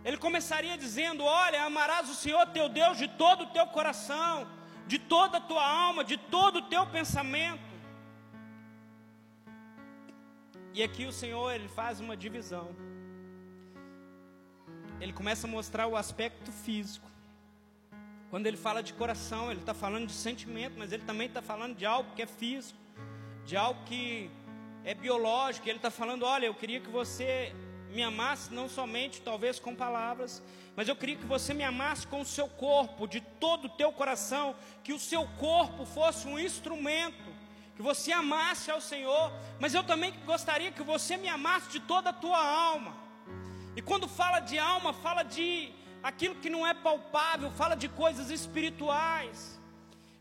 Ele 0.03 0.17
começaria 0.17 0.77
dizendo: 0.77 1.23
Olha, 1.23 1.63
amarás 1.63 2.09
o 2.09 2.15
Senhor 2.15 2.45
teu 2.47 2.67
Deus 2.67 2.97
de 2.97 3.07
todo 3.07 3.45
o 3.45 3.47
teu 3.47 3.67
coração, 3.67 4.47
de 4.85 4.99
toda 4.99 5.37
a 5.37 5.41
tua 5.41 5.65
alma, 5.65 6.03
de 6.03 6.17
todo 6.17 6.57
o 6.57 6.61
teu 6.63 6.85
pensamento. 6.87 7.73
E 10.73 10.81
aqui 10.81 11.05
o 11.05 11.11
Senhor 11.11 11.51
ele 11.51 11.67
faz 11.67 11.99
uma 11.99 12.17
divisão. 12.17 12.75
Ele 14.99 15.13
começa 15.13 15.45
a 15.45 15.49
mostrar 15.49 15.85
o 15.87 15.95
aspecto 15.95 16.51
físico. 16.51 17.12
Quando 18.33 18.47
ele 18.47 18.57
fala 18.57 18.81
de 18.81 18.93
coração, 18.93 19.51
ele 19.51 19.59
está 19.59 19.75
falando 19.75 20.07
de 20.07 20.11
sentimento, 20.13 20.73
mas 20.75 20.91
ele 20.91 21.03
também 21.03 21.27
está 21.27 21.39
falando 21.39 21.75
de 21.77 21.85
algo 21.85 22.15
que 22.15 22.21
é 22.23 22.25
físico, 22.25 22.79
de 23.45 23.55
algo 23.55 23.79
que 23.85 24.27
é 24.83 24.95
biológico. 24.95 25.69
Ele 25.69 25.77
está 25.77 25.91
falando: 25.91 26.25
olha, 26.25 26.47
eu 26.47 26.55
queria 26.55 26.79
que 26.79 26.89
você 26.89 27.53
me 27.91 28.01
amasse 28.01 28.51
não 28.51 28.67
somente, 28.67 29.21
talvez, 29.21 29.59
com 29.59 29.75
palavras, 29.75 30.41
mas 30.75 30.87
eu 30.87 30.95
queria 30.95 31.15
que 31.15 31.27
você 31.27 31.53
me 31.53 31.63
amasse 31.63 32.07
com 32.07 32.21
o 32.21 32.25
seu 32.25 32.47
corpo, 32.47 33.07
de 33.07 33.21
todo 33.21 33.65
o 33.65 33.69
teu 33.69 33.91
coração, 33.91 34.55
que 34.83 34.93
o 34.93 34.99
seu 34.99 35.27
corpo 35.37 35.85
fosse 35.85 36.27
um 36.27 36.39
instrumento 36.39 37.31
que 37.75 37.83
você 37.83 38.11
amasse 38.11 38.71
ao 38.71 38.81
Senhor, 38.81 39.31
mas 39.59 39.75
eu 39.75 39.83
também 39.83 40.11
gostaria 40.25 40.71
que 40.71 40.81
você 40.81 41.17
me 41.17 41.29
amasse 41.29 41.69
de 41.69 41.79
toda 41.81 42.09
a 42.09 42.13
tua 42.13 42.43
alma. 42.43 42.95
E 43.75 43.81
quando 43.81 44.07
fala 44.07 44.39
de 44.39 44.57
alma, 44.57 44.91
fala 44.91 45.21
de 45.21 45.71
aquilo 46.03 46.35
que 46.35 46.49
não 46.49 46.67
é 46.67 46.73
palpável, 46.73 47.49
fala 47.51 47.75
de 47.75 47.87
coisas 47.87 48.29
espirituais. 48.29 49.59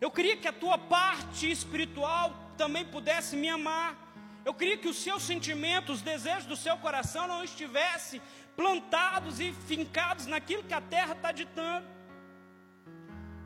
Eu 0.00 0.10
queria 0.10 0.36
que 0.36 0.48
a 0.48 0.52
tua 0.52 0.78
parte 0.78 1.50
espiritual 1.50 2.34
também 2.56 2.84
pudesse 2.84 3.36
me 3.36 3.48
amar. 3.48 3.96
Eu 4.44 4.54
queria 4.54 4.76
que 4.76 4.88
os 4.88 4.96
seus 4.96 5.22
sentimentos, 5.22 5.96
os 5.96 6.02
desejos 6.02 6.46
do 6.46 6.56
seu 6.56 6.76
coração 6.78 7.26
não 7.26 7.42
estivessem 7.42 8.20
plantados 8.56 9.40
e 9.40 9.52
fincados 9.52 10.26
naquilo 10.26 10.62
que 10.62 10.74
a 10.74 10.80
terra 10.80 11.12
está 11.12 11.32
ditando. 11.32 11.86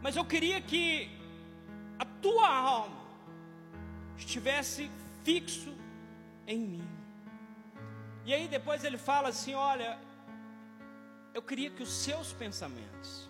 Mas 0.03 0.17
eu 0.17 0.25
queria 0.25 0.61
que 0.61 1.11
a 1.99 2.05
tua 2.05 2.49
alma 2.49 2.97
estivesse 4.17 4.91
fixo 5.25 5.75
em 6.47 6.59
mim. 6.59 6.89
E 8.25 8.35
aí 8.35 8.49
depois 8.49 8.85
ele 8.85 8.99
fala 8.99 9.29
assim: 9.29 9.55
Olha, 9.55 9.99
eu 11.37 11.43
queria 11.43 11.69
que 11.69 11.83
os 11.83 11.91
seus 11.91 12.33
pensamentos, 12.33 13.29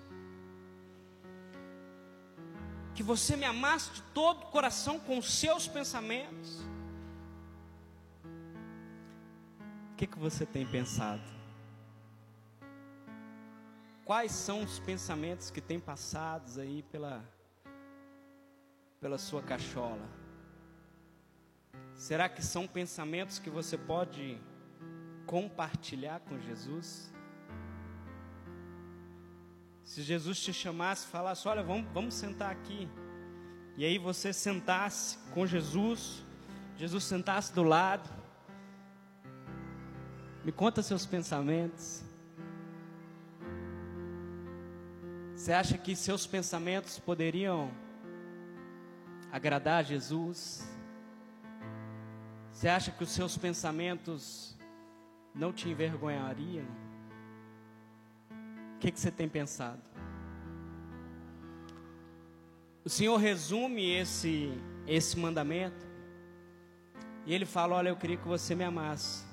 que 2.94 3.02
você 3.02 3.34
me 3.34 3.44
amasse 3.44 3.90
de 3.94 4.02
todo 4.14 4.44
o 4.44 4.46
coração 4.46 5.00
com 5.00 5.18
os 5.18 5.40
seus 5.40 5.66
pensamentos. 5.66 6.60
O 9.90 9.96
que, 9.96 10.06
que 10.06 10.16
você 10.20 10.46
tem 10.46 10.64
pensado? 10.64 11.24
Quais 14.04 14.30
são 14.30 14.62
os 14.62 14.78
pensamentos 14.78 15.50
que 15.50 15.60
têm 15.60 15.80
passados 15.80 16.58
aí 16.58 16.84
pela, 16.84 17.24
pela 19.00 19.18
sua 19.18 19.42
cachola? 19.42 20.08
Será 21.92 22.28
que 22.28 22.40
são 22.40 22.68
pensamentos 22.68 23.40
que 23.40 23.50
você 23.50 23.76
pode 23.76 24.40
compartilhar 25.26 26.20
com 26.20 26.38
Jesus? 26.38 27.15
Se 29.86 30.02
Jesus 30.02 30.40
te 30.40 30.52
chamasse, 30.52 31.06
falasse: 31.06 31.46
Olha, 31.46 31.62
vamos, 31.62 31.88
vamos 31.94 32.14
sentar 32.14 32.50
aqui. 32.50 32.88
E 33.76 33.84
aí 33.84 33.98
você 33.98 34.32
sentasse 34.32 35.16
com 35.32 35.46
Jesus, 35.46 36.24
Jesus 36.76 37.04
sentasse 37.04 37.54
do 37.54 37.62
lado. 37.62 38.10
Me 40.44 40.50
conta 40.50 40.82
seus 40.82 41.06
pensamentos. 41.06 42.02
Você 45.36 45.52
acha 45.52 45.78
que 45.78 45.94
seus 45.94 46.26
pensamentos 46.26 46.98
poderiam 46.98 47.70
agradar 49.30 49.80
a 49.80 49.82
Jesus? 49.84 50.68
Você 52.52 52.66
acha 52.66 52.90
que 52.90 53.04
os 53.04 53.10
seus 53.10 53.38
pensamentos 53.38 54.56
não 55.32 55.52
te 55.52 55.68
envergonhariam? 55.68 56.66
O 58.76 58.78
que, 58.78 58.90
que 58.90 59.00
você 59.00 59.10
tem 59.10 59.26
pensado? 59.26 59.80
O 62.84 62.90
Senhor 62.90 63.16
resume 63.16 63.90
esse, 63.90 64.52
esse 64.86 65.18
mandamento 65.18 65.86
e 67.24 67.34
Ele 67.34 67.46
fala: 67.46 67.76
Olha, 67.76 67.88
eu 67.88 67.96
queria 67.96 68.18
que 68.18 68.28
você 68.28 68.54
me 68.54 68.64
amasse 68.64 69.24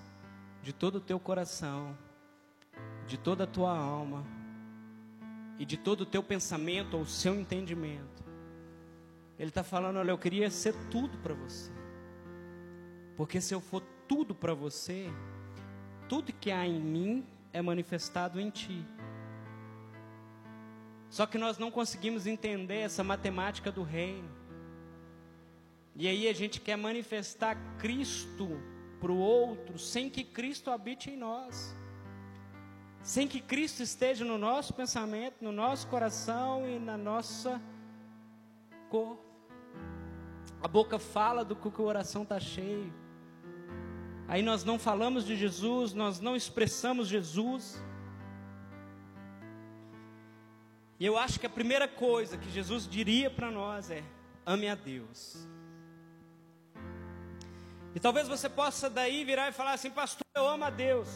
de 0.61 0.71
todo 0.71 0.95
o 0.95 1.01
teu 1.01 1.19
coração, 1.19 1.95
de 3.05 3.17
toda 3.17 3.43
a 3.43 3.47
tua 3.47 3.77
alma 3.77 4.25
e 5.59 5.65
de 5.65 5.75
todo 5.75 6.01
o 6.01 6.05
teu 6.05 6.23
pensamento 6.23 6.97
ou 6.97 7.05
seu 7.05 7.35
entendimento. 7.35 8.23
Ele 9.37 9.49
está 9.49 9.61
falando: 9.63 9.97
Olha, 9.97 10.11
eu 10.11 10.17
queria 10.17 10.49
ser 10.49 10.73
tudo 10.89 11.17
para 11.17 11.33
você. 11.33 11.69
Porque 13.17 13.41
se 13.41 13.53
eu 13.53 13.59
for 13.59 13.83
tudo 14.07 14.33
para 14.33 14.53
você, 14.53 15.11
tudo 16.07 16.31
que 16.31 16.49
há 16.49 16.65
em 16.65 16.79
mim 16.79 17.25
é 17.51 17.61
manifestado 17.61 18.39
em 18.39 18.49
ti. 18.49 18.85
Só 21.13 21.27
que 21.27 21.37
nós 21.37 21.59
não 21.59 21.69
conseguimos 21.69 22.25
entender 22.25 22.79
essa 22.79 23.03
matemática 23.03 23.71
do 23.71 23.83
reino. 23.83 24.27
E 25.95 26.07
aí 26.07 26.27
a 26.27 26.33
gente 26.33 26.59
quer 26.59 26.75
manifestar 26.75 27.55
Cristo 27.77 28.59
para 28.99 29.11
o 29.11 29.17
outro, 29.19 29.77
sem 29.77 30.09
que 30.09 30.23
Cristo 30.23 30.71
habite 30.71 31.11
em 31.11 31.15
nós. 31.15 31.75
Sem 33.03 33.27
que 33.27 33.39
Cristo 33.39 33.83
esteja 33.83 34.25
no 34.25 34.39
nosso 34.39 34.73
pensamento, 34.73 35.35
no 35.39 35.51
nosso 35.51 35.85
coração 35.85 36.67
e 36.67 36.79
na 36.79 36.97
nossa 36.97 37.61
corpo. 38.89 39.23
A 40.63 40.67
boca 40.67 40.97
fala 40.97 41.45
do 41.45 41.55
que 41.55 41.67
o 41.67 41.71
coração 41.71 42.23
está 42.23 42.39
cheio. 42.39 42.91
Aí 44.27 44.41
nós 44.41 44.63
não 44.63 44.79
falamos 44.79 45.23
de 45.23 45.35
Jesus, 45.35 45.93
nós 45.93 46.19
não 46.19 46.35
expressamos 46.35 47.07
Jesus. 47.07 47.79
E 51.03 51.05
eu 51.05 51.17
acho 51.17 51.37
que 51.37 51.45
a 51.45 51.49
primeira 51.49 51.85
coisa 51.85 52.37
que 52.37 52.49
Jesus 52.49 52.87
diria 52.87 53.29
para 53.29 53.51
nós 53.51 53.91
é: 53.91 54.01
ame 54.45 54.69
a 54.69 54.73
Deus. 54.73 55.45
E 57.93 57.99
talvez 57.99 58.25
você 58.25 58.47
possa 58.47 58.89
daí 58.89 59.25
virar 59.25 59.49
e 59.49 59.51
falar 59.51 59.73
assim, 59.73 59.91
pastor, 59.91 60.25
eu 60.33 60.47
amo 60.47 60.63
a 60.63 60.69
Deus. 60.69 61.09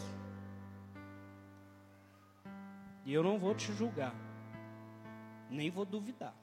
E 3.06 3.14
eu 3.14 3.22
não 3.22 3.38
vou 3.38 3.54
te 3.54 3.72
julgar, 3.72 4.14
nem 5.48 5.70
vou 5.70 5.86
duvidar. 5.86 6.34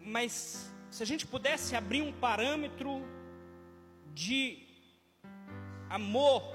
Mas 0.00 0.70
se 0.92 1.02
a 1.02 1.06
gente 1.06 1.26
pudesse 1.26 1.74
abrir 1.74 2.02
um 2.02 2.12
parâmetro 2.12 3.02
de 4.14 4.64
amor, 5.90 6.51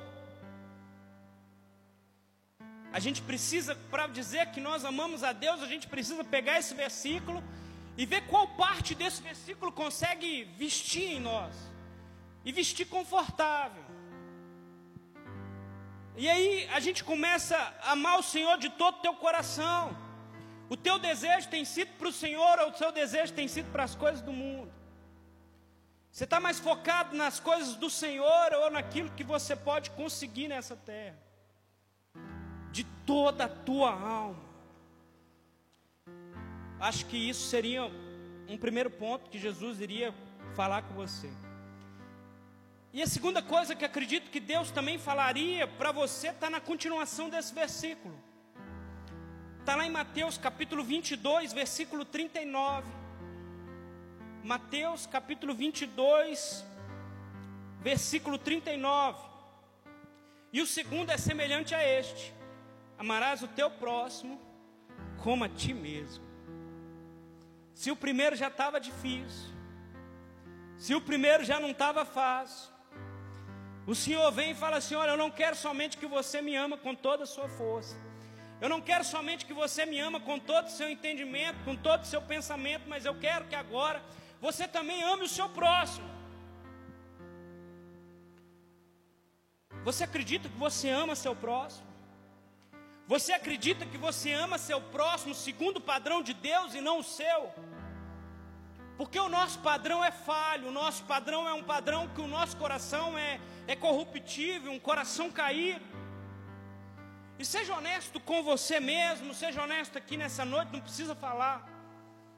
a 2.98 3.00
gente 3.00 3.22
precisa, 3.22 3.76
para 3.92 4.08
dizer 4.08 4.48
que 4.48 4.60
nós 4.60 4.84
amamos 4.84 5.24
a 5.24 5.32
Deus, 5.32 5.62
a 5.62 5.68
gente 5.68 5.88
precisa 5.88 6.24
pegar 6.24 6.58
esse 6.58 6.74
versículo 6.74 7.44
e 7.96 8.08
ver 8.08 8.22
qual 8.26 8.48
parte 8.64 8.96
desse 8.96 9.22
versículo 9.22 9.72
consegue 9.72 10.46
vestir 10.58 11.12
em 11.18 11.20
nós 11.20 11.54
e 12.44 12.52
vestir 12.52 12.88
confortável. 12.88 13.86
E 16.16 16.28
aí 16.28 16.68
a 16.70 16.80
gente 16.80 17.04
começa 17.04 17.56
a 17.84 17.92
amar 17.92 18.18
o 18.18 18.24
Senhor 18.24 18.58
de 18.58 18.72
todo 18.72 18.96
o 18.96 19.02
teu 19.04 19.14
coração. 19.14 19.96
O 20.68 20.76
teu 20.76 20.98
desejo 20.98 21.50
tem 21.50 21.64
sido 21.64 21.92
para 22.00 22.08
o 22.08 22.18
Senhor 22.24 22.58
ou 22.62 22.72
o 22.72 22.78
seu 22.78 22.92
desejo 22.92 23.32
tem 23.32 23.48
sido 23.48 23.72
para 23.72 23.84
as 23.84 23.94
coisas 23.94 24.24
do 24.24 24.34
mundo? 24.34 24.74
Você 26.12 26.24
está 26.24 26.40
mais 26.40 26.60
focado 26.60 27.16
nas 27.16 27.40
coisas 27.40 27.76
do 27.76 27.92
Senhor 27.92 28.54
ou 28.54 28.72
naquilo 28.72 29.12
que 29.12 29.24
você 29.24 29.56
pode 29.56 29.92
conseguir 29.92 30.48
nessa 30.48 30.76
terra? 30.76 31.27
De 32.78 32.84
toda 32.84 33.46
a 33.46 33.50
tua 33.50 33.92
alma. 33.92 34.46
Acho 36.80 37.08
que 37.08 37.18
isso 37.18 37.48
seria 37.48 37.82
um 38.48 38.56
primeiro 38.56 38.92
ponto 38.92 39.32
que 39.32 39.40
Jesus 39.40 39.82
iria 39.82 40.14
falar 40.56 40.84
com 40.84 40.94
você. 40.94 41.28
E 42.94 43.02
a 43.02 43.08
segunda 43.08 43.42
coisa 43.42 43.76
que 43.76 43.84
acredito 43.84 44.30
que 44.30 44.40
Deus 44.40 44.70
também 44.70 45.00
falaria 45.00 45.68
para 45.68 45.92
você 45.92 46.28
está 46.28 46.52
na 46.52 46.62
continuação 46.62 47.32
desse 47.32 47.52
versículo. 47.52 48.16
Está 49.60 49.76
lá 49.76 49.84
em 49.84 49.90
Mateus 49.90 50.38
capítulo 50.38 50.84
22, 50.84 51.54
versículo 51.54 52.06
39. 52.06 52.88
Mateus 54.44 55.08
capítulo 55.08 55.56
22, 55.56 56.64
versículo 57.82 58.38
39. 58.38 59.20
E 60.54 60.62
o 60.62 60.68
segundo 60.68 61.10
é 61.10 61.18
semelhante 61.18 61.74
a 61.74 61.84
este: 61.84 62.37
amarás 62.98 63.42
o 63.44 63.48
teu 63.48 63.70
próximo 63.70 64.40
como 65.24 65.44
a 65.44 65.50
ti 65.50 65.74
mesmo. 65.74 66.26
Se 67.74 67.92
o 67.92 67.96
primeiro 67.96 68.36
já 68.36 68.48
estava 68.48 68.80
difícil, 68.80 69.50
se 70.78 70.94
o 70.96 71.02
primeiro 71.02 71.44
já 71.44 71.60
não 71.60 71.72
estava 71.72 72.04
fácil, 72.06 72.72
o 73.86 73.96
Senhor 73.96 74.30
vem 74.32 74.52
e 74.52 74.56
fala 74.56 74.78
assim: 74.78 74.96
Olha, 74.96 75.12
eu 75.12 75.18
não 75.18 75.32
quero 75.32 75.56
somente 75.56 75.98
que 75.98 76.06
você 76.06 76.42
me 76.42 76.56
ama 76.56 76.78
com 76.78 76.94
toda 76.94 77.24
a 77.24 77.28
sua 77.28 77.48
força. 77.48 77.96
Eu 78.60 78.70
não 78.70 78.82
quero 78.82 79.04
somente 79.04 79.46
que 79.46 79.54
você 79.54 79.86
me 79.86 80.00
ama 80.00 80.20
com 80.20 80.38
todo 80.40 80.66
o 80.66 80.72
seu 80.72 80.90
entendimento, 80.90 81.64
com 81.64 81.76
todo 81.76 82.02
o 82.04 82.12
seu 82.14 82.22
pensamento, 82.22 82.86
mas 82.88 83.06
eu 83.06 83.16
quero 83.16 83.46
que 83.46 83.56
agora 83.56 84.02
você 84.42 84.68
também 84.68 85.04
ame 85.04 85.24
o 85.24 85.30
seu 85.30 85.48
próximo. 85.50 86.10
Você 89.84 90.04
acredita 90.04 90.50
que 90.50 90.58
você 90.58 90.90
ama 90.90 91.16
seu 91.16 91.36
próximo? 91.36 91.87
Você 93.08 93.32
acredita 93.32 93.86
que 93.86 93.98
você 93.98 94.34
ama 94.34 94.58
seu 94.58 94.82
próximo 94.82 95.34
segundo 95.34 95.78
o 95.78 95.82
padrão 95.82 96.22
de 96.22 96.34
Deus 96.34 96.76
e 96.76 96.82
não 96.82 97.00
o 97.00 97.04
seu? 97.04 97.54
Porque 98.98 99.18
o 99.20 99.30
nosso 99.30 99.60
padrão 99.60 100.04
é 100.04 100.12
falho, 100.12 100.68
o 100.68 100.72
nosso 100.72 101.04
padrão 101.04 101.48
é 101.48 101.54
um 101.54 101.64
padrão 101.64 102.08
que 102.10 102.20
o 102.20 102.28
nosso 102.28 102.58
coração 102.58 103.18
é, 103.18 103.40
é 103.66 103.76
corruptível, 103.76 104.72
um 104.72 104.80
coração 104.80 105.32
caído. 105.32 105.86
E 107.40 107.46
seja 107.46 107.76
honesto 107.76 108.20
com 108.20 108.44
você 108.44 108.80
mesmo, 108.80 109.34
seja 109.34 109.64
honesto 109.64 109.98
aqui 109.98 110.18
nessa 110.18 110.44
noite, 110.44 110.74
não 110.74 110.82
precisa 110.82 111.16
falar. 111.16 111.66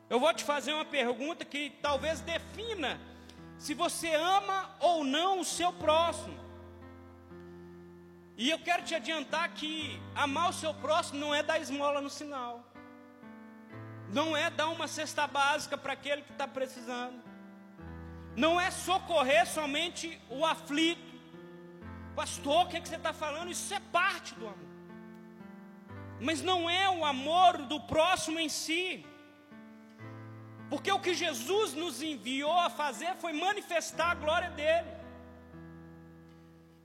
Eu 0.10 0.20
vou 0.20 0.34
te 0.34 0.44
fazer 0.44 0.74
uma 0.74 0.86
pergunta 0.86 1.46
que 1.46 1.72
talvez 1.82 2.20
defina 2.20 3.00
se 3.58 3.74
você 3.74 4.14
ama 4.14 4.70
ou 4.80 5.04
não 5.04 5.40
o 5.40 5.46
seu 5.46 5.72
próximo. 5.74 6.49
E 8.44 8.50
eu 8.50 8.58
quero 8.58 8.84
te 8.88 8.96
adiantar 8.96 9.46
que 9.50 10.02
amar 10.16 10.50
o 10.50 10.54
seu 10.54 10.74
próximo 10.74 11.20
não 11.20 11.36
é 11.36 11.44
dar 11.44 11.60
esmola 11.60 12.00
no 12.00 12.10
sinal, 12.10 12.64
não 14.18 14.28
é 14.44 14.50
dar 14.50 14.70
uma 14.70 14.88
cesta 14.88 15.28
básica 15.28 15.78
para 15.78 15.92
aquele 15.92 16.22
que 16.22 16.32
está 16.32 16.48
precisando, 16.48 17.22
não 18.38 18.54
é 18.66 18.72
socorrer 18.72 19.46
somente 19.46 20.06
o 20.30 20.46
aflito. 20.46 21.12
Pastor, 22.16 22.62
o 22.66 22.70
que, 22.70 22.78
é 22.78 22.80
que 22.80 22.88
você 22.88 22.96
está 22.96 23.12
falando? 23.12 23.52
Isso 23.52 23.74
é 23.74 23.82
parte 23.92 24.34
do 24.36 24.48
amor, 24.48 24.72
mas 26.22 26.42
não 26.42 26.70
é 26.70 26.90
o 26.90 27.04
amor 27.04 27.58
do 27.74 27.82
próximo 27.94 28.40
em 28.40 28.48
si. 28.48 29.06
Porque 30.70 30.90
o 30.94 31.02
que 31.06 31.14
Jesus 31.14 31.74
nos 31.74 32.02
enviou 32.02 32.58
a 32.58 32.70
fazer 32.70 33.16
foi 33.16 33.34
manifestar 33.34 34.12
a 34.12 34.16
glória 34.16 34.52
dele. 34.52 34.99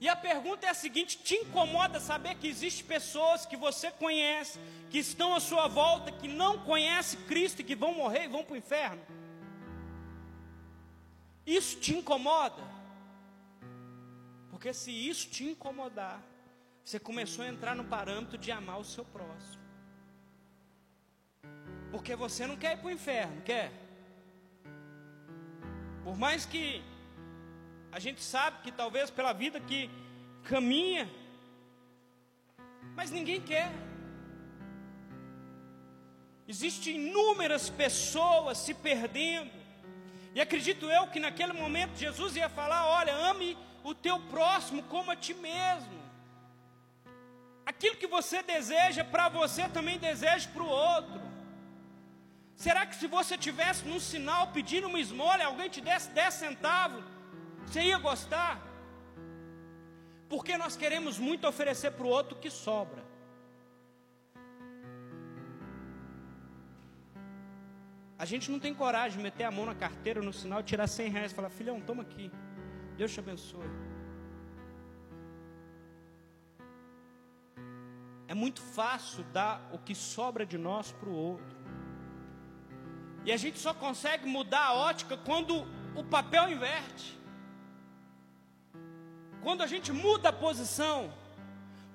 E 0.04 0.08
a 0.08 0.14
pergunta 0.14 0.66
é 0.66 0.68
a 0.68 0.74
seguinte: 0.74 1.16
te 1.16 1.34
incomoda 1.34 1.98
saber 1.98 2.34
que 2.34 2.46
existem 2.46 2.84
pessoas 2.84 3.46
que 3.46 3.56
você 3.56 3.90
conhece, 3.90 4.58
que 4.90 4.98
estão 4.98 5.34
à 5.34 5.40
sua 5.40 5.66
volta, 5.66 6.12
que 6.12 6.28
não 6.28 6.58
conhecem 6.58 7.18
Cristo 7.22 7.60
e 7.60 7.64
que 7.64 7.74
vão 7.74 7.94
morrer 7.94 8.24
e 8.24 8.28
vão 8.28 8.44
para 8.44 8.52
o 8.52 8.56
inferno? 8.58 9.00
Isso 11.46 11.80
te 11.80 11.96
incomoda? 11.96 12.62
Porque 14.50 14.74
se 14.74 14.90
isso 14.90 15.30
te 15.30 15.42
incomodar, 15.44 16.20
você 16.84 17.00
começou 17.00 17.42
a 17.42 17.48
entrar 17.48 17.74
no 17.74 17.84
parâmetro 17.84 18.36
de 18.36 18.52
amar 18.52 18.78
o 18.78 18.84
seu 18.84 19.06
próximo. 19.06 19.64
Porque 21.90 22.14
você 22.14 22.46
não 22.46 22.58
quer 22.58 22.74
ir 22.74 22.80
para 22.80 22.88
o 22.88 22.90
inferno, 22.90 23.40
quer? 23.40 23.72
Por 26.04 26.14
mais 26.18 26.44
que 26.44 26.84
a 27.94 28.00
gente 28.00 28.20
sabe 28.24 28.56
que 28.64 28.72
talvez 28.72 29.08
pela 29.08 29.32
vida 29.32 29.60
que 29.60 29.88
caminha, 30.42 31.08
mas 32.96 33.12
ninguém 33.16 33.40
quer. 33.40 33.70
Existem 36.48 36.96
inúmeras 36.96 37.70
pessoas 37.70 38.58
se 38.58 38.74
perdendo. 38.74 39.52
E 40.34 40.40
acredito 40.40 40.90
eu 40.90 41.06
que 41.06 41.20
naquele 41.20 41.52
momento 41.52 41.96
Jesus 41.96 42.34
ia 42.34 42.48
falar: 42.48 42.84
olha, 42.84 43.14
ame 43.30 43.56
o 43.84 43.94
teu 43.94 44.18
próximo 44.22 44.82
como 44.94 45.12
a 45.12 45.16
ti 45.16 45.32
mesmo. 45.32 46.02
Aquilo 47.64 47.96
que 47.96 48.08
você 48.08 48.42
deseja 48.42 49.04
para 49.04 49.28
você 49.28 49.68
também 49.68 50.00
deseja 50.00 50.50
para 50.52 50.64
o 50.64 50.68
outro. 50.68 51.20
Será 52.56 52.84
que 52.86 52.96
se 52.96 53.06
você 53.06 53.38
tivesse 53.38 53.84
num 53.84 54.00
sinal 54.00 54.48
pedindo 54.48 54.88
uma 54.88 54.98
esmola, 54.98 55.44
alguém 55.44 55.70
te 55.70 55.80
desse 55.80 56.10
10 56.10 56.34
centavos, 56.34 57.13
você 57.66 57.82
ia 57.82 57.98
gostar? 57.98 58.60
Porque 60.28 60.56
nós 60.56 60.76
queremos 60.76 61.18
muito 61.18 61.46
oferecer 61.46 61.90
para 61.92 62.06
o 62.06 62.08
outro 62.08 62.36
que 62.36 62.50
sobra. 62.50 63.02
A 68.16 68.24
gente 68.24 68.50
não 68.50 68.58
tem 68.58 68.72
coragem 68.72 69.18
de 69.18 69.22
meter 69.22 69.44
a 69.44 69.50
mão 69.50 69.66
na 69.66 69.74
carteira 69.74 70.22
no 70.22 70.32
sinal, 70.32 70.62
tirar 70.62 70.86
100 70.86 71.10
reais 71.10 71.32
e 71.32 71.34
falar: 71.34 71.50
filhão, 71.50 71.80
toma 71.80 72.02
aqui, 72.02 72.30
Deus 72.96 73.12
te 73.12 73.20
abençoe. 73.20 73.68
É 78.26 78.34
muito 78.34 78.60
fácil 78.60 79.24
dar 79.24 79.68
o 79.72 79.78
que 79.78 79.94
sobra 79.94 80.46
de 80.46 80.56
nós 80.56 80.92
para 80.92 81.08
o 81.08 81.14
outro. 81.14 81.56
E 83.24 83.32
a 83.32 83.36
gente 83.36 83.58
só 83.58 83.72
consegue 83.72 84.26
mudar 84.26 84.64
a 84.66 84.74
ótica 84.74 85.16
quando 85.16 85.66
o 85.94 86.04
papel 86.04 86.50
inverte. 86.50 87.18
Quando 89.44 89.62
a 89.62 89.66
gente 89.66 89.92
muda 89.92 90.30
a 90.30 90.32
posição. 90.32 91.12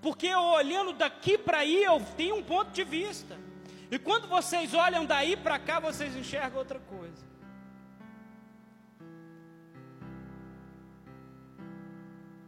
Porque 0.02 0.28
eu 0.28 0.40
olhando 0.40 0.94
daqui 0.94 1.36
para 1.38 1.58
aí, 1.58 1.84
eu 1.84 2.00
tenho 2.16 2.36
um 2.36 2.44
ponto 2.44 2.72
de 2.72 2.84
vista. 2.84 3.36
E 3.92 3.98
quando 3.98 4.28
vocês 4.28 4.74
olham 4.74 5.04
daí 5.04 5.36
para 5.36 5.58
cá, 5.58 5.80
vocês 5.80 6.16
enxergam 6.16 6.60
outra 6.60 6.80
coisa. 6.80 7.28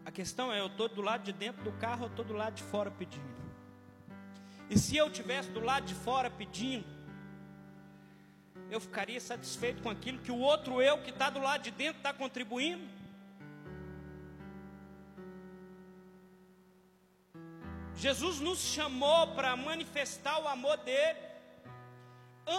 A 0.05 0.11
questão 0.11 0.53
é, 0.53 0.59
eu 0.59 0.67
estou 0.67 0.87
do 0.87 1.01
lado 1.01 1.23
de 1.23 1.33
dentro 1.33 1.63
do 1.63 1.71
carro 1.73 2.03
ou 2.03 2.07
estou 2.07 2.23
do 2.23 2.33
lado 2.33 2.53
de 2.53 2.63
fora 2.63 2.91
pedindo? 2.91 3.41
E 4.69 4.77
se 4.77 4.95
eu 4.95 5.09
tivesse 5.09 5.49
do 5.49 5.61
lado 5.61 5.85
de 5.85 5.95
fora 5.95 6.29
pedindo, 6.29 6.85
eu 8.69 8.79
ficaria 8.79 9.19
satisfeito 9.19 9.81
com 9.81 9.89
aquilo 9.89 10.19
que 10.19 10.31
o 10.31 10.37
outro 10.37 10.81
eu 10.81 10.99
que 10.99 11.09
está 11.09 11.29
do 11.29 11.39
lado 11.39 11.63
de 11.63 11.71
dentro 11.71 11.97
está 11.97 12.13
contribuindo? 12.13 13.00
Jesus 18.05 18.39
nos 18.39 18.59
chamou 18.73 19.21
para 19.35 19.55
manifestar 19.55 20.35
o 20.41 20.47
amor 20.47 20.77
dele. 20.77 21.19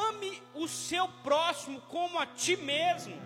Ame 0.09 0.31
o 0.55 0.69
seu 0.69 1.07
próximo 1.29 1.81
como 1.95 2.17
a 2.25 2.27
ti 2.43 2.55
mesmo. 2.57 3.17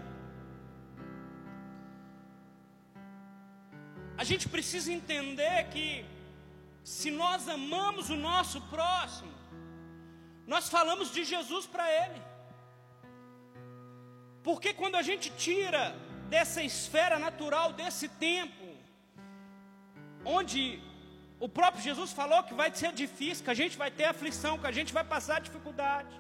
A 4.17 4.25
gente 4.25 4.49
precisa 4.49 4.91
entender 4.99 5.59
que, 5.75 6.07
se 6.83 7.11
nós 7.11 7.51
amamos 7.57 8.09
o 8.09 8.17
nosso 8.17 8.63
próximo, 8.75 9.35
nós 10.47 10.71
falamos 10.71 11.13
de 11.13 11.23
Jesus 11.23 11.67
para 11.67 11.87
ele. 12.03 12.23
Porque 14.43 14.73
quando 14.73 14.95
a 14.95 15.03
gente 15.03 15.29
tira 15.47 15.95
dessa 16.31 16.63
esfera 16.63 17.19
natural, 17.19 17.75
desse 17.75 18.09
tempo, 18.09 18.67
onde 20.25 20.86
o 21.39 21.49
próprio 21.49 21.83
Jesus 21.83 22.13
falou 22.13 22.43
que 22.43 22.55
vai 22.55 22.75
ser 22.75 22.93
difícil, 22.93 23.45
que 23.45 23.51
a 23.51 23.61
gente 23.63 23.77
vai 23.77 23.91
ter 23.91 24.05
aflição, 24.05 24.59
que 24.59 24.67
a 24.67 24.73
gente 24.73 24.93
vai 24.93 25.05
passar 25.05 25.41
dificuldade, 25.41 26.15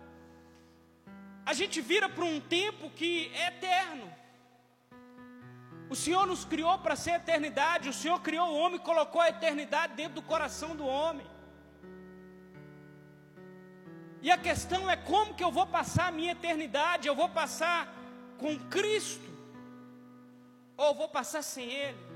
a 1.44 1.52
gente 1.52 1.80
vira 1.80 2.08
para 2.08 2.24
um 2.24 2.40
tempo 2.40 2.90
que 2.90 3.30
é 3.34 3.48
eterno. 3.48 4.12
O 5.88 5.94
Senhor 5.94 6.26
nos 6.26 6.44
criou 6.44 6.76
para 6.78 6.96
ser 6.96 7.12
eternidade, 7.12 7.88
o 7.88 7.92
Senhor 7.92 8.20
criou 8.20 8.48
o 8.48 8.58
homem 8.58 8.78
e 8.80 8.82
colocou 8.90 9.20
a 9.20 9.28
eternidade 9.28 9.94
dentro 9.94 10.14
do 10.14 10.22
coração 10.22 10.74
do 10.74 10.84
homem. 10.84 11.26
E 14.20 14.30
a 14.30 14.36
questão 14.36 14.90
é 14.90 14.96
como 14.96 15.34
que 15.34 15.44
eu 15.44 15.52
vou 15.52 15.66
passar 15.66 16.08
a 16.08 16.10
minha 16.10 16.32
eternidade? 16.32 17.06
Eu 17.06 17.14
vou 17.14 17.28
passar 17.28 17.94
com 18.38 18.58
Cristo 18.68 19.30
ou 20.76 20.94
vou 20.94 21.08
passar 21.08 21.42
sem 21.42 21.70
Ele? 21.70 22.15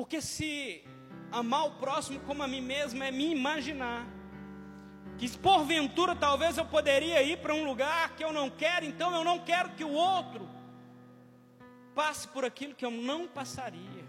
Porque 0.00 0.22
se 0.22 0.82
amar 1.30 1.66
o 1.66 1.72
próximo 1.72 2.20
como 2.20 2.42
a 2.42 2.48
mim 2.48 2.62
mesmo 2.62 3.04
é 3.04 3.10
me 3.10 3.30
imaginar 3.30 4.06
que 5.18 5.28
porventura 5.36 6.16
talvez 6.16 6.56
eu 6.56 6.64
poderia 6.64 7.22
ir 7.22 7.36
para 7.42 7.52
um 7.52 7.66
lugar 7.66 8.16
que 8.16 8.24
eu 8.24 8.32
não 8.32 8.48
quero, 8.48 8.86
então 8.86 9.14
eu 9.14 9.22
não 9.22 9.40
quero 9.40 9.68
que 9.72 9.84
o 9.84 9.92
outro 9.92 10.48
passe 11.94 12.26
por 12.28 12.46
aquilo 12.46 12.74
que 12.74 12.82
eu 12.82 12.90
não 12.90 13.28
passaria. 13.28 14.02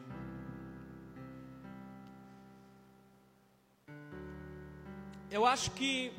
Eu 5.30 5.46
acho 5.46 5.72
que 5.72 6.14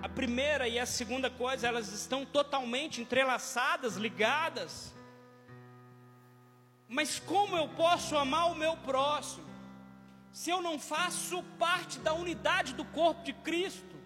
a 0.00 0.08
primeira 0.08 0.66
e 0.66 0.78
a 0.78 0.86
segunda 0.86 1.28
coisa, 1.28 1.68
elas 1.68 1.92
estão 1.92 2.24
totalmente 2.24 3.02
entrelaçadas, 3.02 3.96
ligadas. 3.96 4.96
Mas 6.88 7.18
como 7.18 7.56
eu 7.56 7.68
posso 7.68 8.16
amar 8.16 8.50
o 8.50 8.54
meu 8.54 8.76
próximo 8.78 9.46
se 10.32 10.50
eu 10.50 10.60
não 10.62 10.78
faço 10.78 11.42
parte 11.58 11.98
da 11.98 12.14
unidade 12.14 12.74
do 12.74 12.84
corpo 12.84 13.22
de 13.22 13.32
Cristo? 13.32 13.96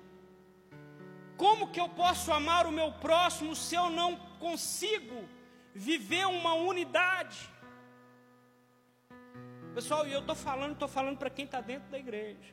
Como 1.37 1.69
que 1.69 1.81
eu 1.81 1.89
posso 1.89 2.33
amar 2.33 2.67
o 2.67 2.73
meu 2.73 2.93
próximo 2.93 3.55
se 3.55 3.75
eu 3.75 3.89
não 3.89 4.17
consigo 4.39 5.29
viver 5.75 6.27
uma 6.27 6.55
unidade? 6.55 7.39
Pessoal, 9.75 10.07
eu 10.07 10.21
estou 10.21 10.35
falando, 10.35 10.73
estou 10.73 10.89
falando 10.89 11.17
para 11.17 11.31
quem 11.31 11.45
está 11.45 11.61
dentro 11.61 11.89
da 11.91 11.99
igreja. 11.99 12.53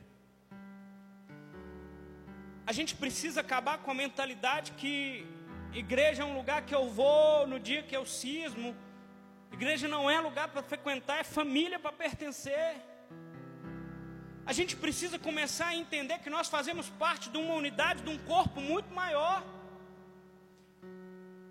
A 2.66 2.72
gente 2.72 2.94
precisa 2.94 3.40
acabar 3.40 3.78
com 3.78 3.90
a 3.90 3.94
mentalidade 3.94 4.72
que 4.72 5.26
igreja 5.72 6.22
é 6.22 6.24
um 6.24 6.36
lugar 6.36 6.62
que 6.62 6.74
eu 6.74 6.88
vou 6.88 7.46
no 7.46 7.58
dia 7.58 7.82
que 7.82 7.96
eu 7.96 8.06
cismo. 8.06 8.76
Igreja 9.52 9.86
não 9.88 10.10
é 10.10 10.20
lugar 10.20 10.48
para 10.48 10.62
frequentar, 10.62 11.18
é 11.18 11.24
família 11.24 11.78
para 11.78 11.92
pertencer. 11.92 12.76
A 14.46 14.52
gente 14.52 14.74
precisa 14.76 15.18
começar 15.18 15.68
a 15.68 15.76
entender 15.76 16.18
que 16.18 16.30
nós 16.30 16.48
fazemos 16.48 16.88
parte 16.88 17.28
de 17.30 17.38
uma 17.38 17.54
unidade, 17.54 18.02
de 18.02 18.10
um 18.10 18.18
corpo 18.18 18.60
muito 18.60 18.92
maior. 18.92 19.42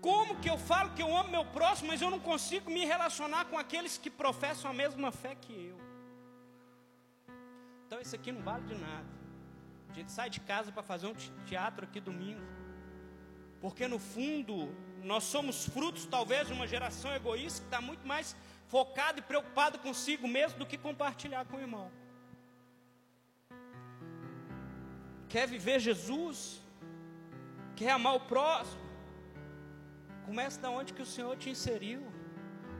Como 0.00 0.40
que 0.40 0.48
eu 0.48 0.58
falo 0.58 0.90
que 0.94 1.02
eu 1.02 1.16
amo 1.16 1.30
meu 1.30 1.44
próximo, 1.44 1.88
mas 1.88 2.00
eu 2.00 2.10
não 2.10 2.18
consigo 2.18 2.70
me 2.70 2.84
relacionar 2.84 3.44
com 3.46 3.58
aqueles 3.58 3.98
que 3.98 4.10
professam 4.10 4.70
a 4.70 4.74
mesma 4.74 5.12
fé 5.12 5.34
que 5.34 5.52
eu? 5.52 5.78
Então 7.86 8.00
isso 8.00 8.14
aqui 8.14 8.32
não 8.32 8.42
vale 8.42 8.64
de 8.66 8.74
nada. 8.74 9.06
A 9.90 9.92
gente 9.92 10.10
sai 10.10 10.30
de 10.30 10.40
casa 10.40 10.72
para 10.72 10.82
fazer 10.82 11.06
um 11.06 11.14
teatro 11.44 11.84
aqui 11.84 12.00
domingo. 12.00 12.59
Porque 13.60 13.86
no 13.86 13.98
fundo, 13.98 14.74
nós 15.02 15.24
somos 15.24 15.66
frutos 15.66 16.06
talvez 16.06 16.46
de 16.46 16.52
uma 16.52 16.66
geração 16.66 17.12
egoísta 17.14 17.60
que 17.60 17.66
está 17.66 17.80
muito 17.80 18.06
mais 18.06 18.34
focada 18.68 19.18
e 19.18 19.22
preocupada 19.22 19.78
consigo 19.78 20.26
mesmo 20.26 20.58
do 20.58 20.66
que 20.66 20.78
compartilhar 20.78 21.44
com 21.44 21.56
o 21.56 21.60
irmão. 21.60 21.90
Quer 25.28 25.46
viver 25.46 25.78
Jesus? 25.78 26.60
Quer 27.76 27.90
amar 27.90 28.14
o 28.14 28.20
próximo? 28.20 28.80
Comece 30.24 30.58
da 30.60 30.70
onde 30.70 30.92
que 30.92 31.02
o 31.02 31.06
Senhor 31.06 31.36
te 31.36 31.50
inseriu. 31.50 32.02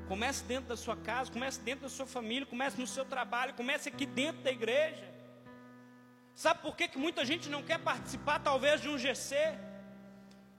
Comece 0.08 0.42
dentro 0.44 0.68
da 0.68 0.76
sua 0.76 0.96
casa, 0.96 1.30
comece 1.30 1.60
dentro 1.60 1.82
da 1.82 1.88
sua 1.88 2.06
família, 2.06 2.44
comece 2.44 2.80
no 2.80 2.86
seu 2.86 3.04
trabalho, 3.04 3.54
comece 3.54 3.88
aqui 3.88 4.04
dentro 4.04 4.42
da 4.42 4.50
igreja. 4.50 5.08
Sabe 6.34 6.60
por 6.62 6.74
que, 6.74 6.88
que 6.88 6.98
muita 6.98 7.24
gente 7.24 7.48
não 7.48 7.62
quer 7.62 7.78
participar, 7.78 8.40
talvez, 8.40 8.80
de 8.80 8.88
um 8.88 8.98
GC? 8.98 9.36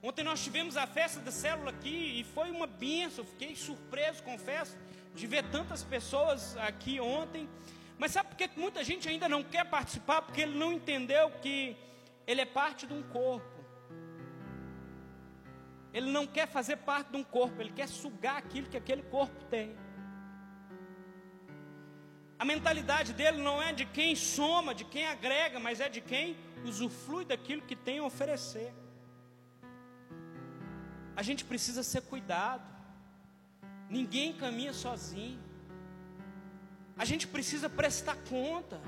Ontem 0.03 0.23
nós 0.23 0.43
tivemos 0.43 0.77
a 0.77 0.87
festa 0.87 1.19
da 1.19 1.31
célula 1.31 1.69
aqui 1.69 2.19
e 2.19 2.23
foi 2.23 2.49
uma 2.49 2.65
benção. 2.65 3.23
Fiquei 3.23 3.55
surpreso, 3.55 4.23
confesso, 4.23 4.75
de 5.13 5.27
ver 5.27 5.43
tantas 5.51 5.83
pessoas 5.83 6.57
aqui 6.57 6.99
ontem. 6.99 7.47
Mas 7.99 8.11
sabe 8.11 8.29
por 8.29 8.35
que 8.35 8.49
muita 8.59 8.83
gente 8.83 9.07
ainda 9.07 9.29
não 9.29 9.43
quer 9.43 9.63
participar? 9.65 10.23
Porque 10.23 10.41
ele 10.41 10.57
não 10.57 10.73
entendeu 10.73 11.29
que 11.41 11.77
ele 12.25 12.41
é 12.41 12.45
parte 12.45 12.87
de 12.87 12.93
um 12.93 13.03
corpo. 13.03 13.61
Ele 15.93 16.09
não 16.09 16.25
quer 16.25 16.47
fazer 16.47 16.77
parte 16.77 17.11
de 17.11 17.17
um 17.17 17.23
corpo, 17.23 17.61
ele 17.61 17.71
quer 17.71 17.87
sugar 17.87 18.37
aquilo 18.37 18.69
que 18.69 18.77
aquele 18.77 19.03
corpo 19.03 19.43
tem. 19.45 19.75
A 22.39 22.45
mentalidade 22.45 23.13
dele 23.13 23.37
não 23.37 23.61
é 23.61 23.71
de 23.71 23.85
quem 23.85 24.15
soma, 24.15 24.73
de 24.73 24.83
quem 24.83 25.05
agrega, 25.05 25.59
mas 25.59 25.79
é 25.79 25.87
de 25.87 26.01
quem 26.01 26.35
usufrui 26.65 27.23
daquilo 27.23 27.61
que 27.61 27.75
tem 27.75 27.99
a 27.99 28.03
oferecer. 28.03 28.73
A 31.21 31.23
gente 31.23 31.43
precisa 31.45 31.83
ser 31.83 32.01
cuidado. 32.11 32.67
Ninguém 33.87 34.29
caminha 34.33 34.73
sozinho. 34.73 35.39
A 36.97 37.05
gente 37.09 37.25
precisa 37.27 37.69
prestar 37.69 38.15
conta. 38.27 38.81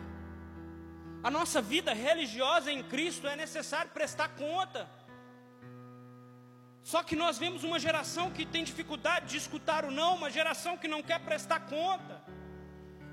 A 1.27 1.29
nossa 1.29 1.61
vida 1.61 1.93
religiosa 1.93 2.71
em 2.71 2.81
Cristo 2.93 3.27
é 3.27 3.35
necessário 3.35 3.91
prestar 3.91 4.29
conta. 4.29 4.89
Só 6.81 7.03
que 7.03 7.15
nós 7.15 7.37
vemos 7.37 7.63
uma 7.63 7.77
geração 7.77 8.31
que 8.31 8.47
tem 8.47 8.63
dificuldade 8.63 9.27
de 9.27 9.37
escutar 9.37 9.85
o 9.85 9.91
não, 9.91 10.15
uma 10.15 10.31
geração 10.31 10.75
que 10.75 10.87
não 10.87 11.03
quer 11.03 11.19
prestar 11.19 11.59
conta. 11.75 12.15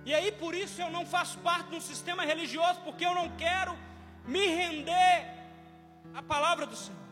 E 0.07 0.15
aí 0.15 0.33
por 0.33 0.55
isso 0.55 0.81
eu 0.81 0.91
não 0.91 1.05
faço 1.05 1.37
parte 1.41 1.69
de 1.69 1.77
um 1.77 1.87
sistema 1.93 2.25
religioso, 2.25 2.81
porque 2.87 3.05
eu 3.05 3.15
não 3.15 3.29
quero 3.37 3.77
me 4.25 4.47
render 4.47 5.29
à 6.15 6.23
palavra 6.23 6.65
do 6.65 6.75
Senhor. 6.75 7.10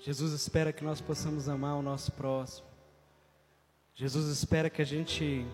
Jesus 0.00 0.32
espera 0.32 0.72
que 0.72 0.82
nós 0.82 1.00
possamos 1.00 1.48
amar 1.48 1.76
o 1.76 1.82
nosso 1.82 2.10
próximo. 2.12 2.66
Jesus 3.94 4.26
espera 4.26 4.70
que 4.70 4.80
a 4.80 4.84
gente 4.84 5.46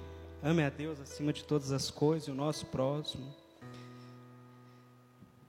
ame 0.42 0.62
a 0.62 0.70
Deus 0.70 1.00
acima 1.00 1.32
de 1.32 1.44
todas 1.44 1.72
as 1.72 1.90
coisas 1.90 2.28
o 2.28 2.34
nosso 2.34 2.66
próximo. 2.66 3.34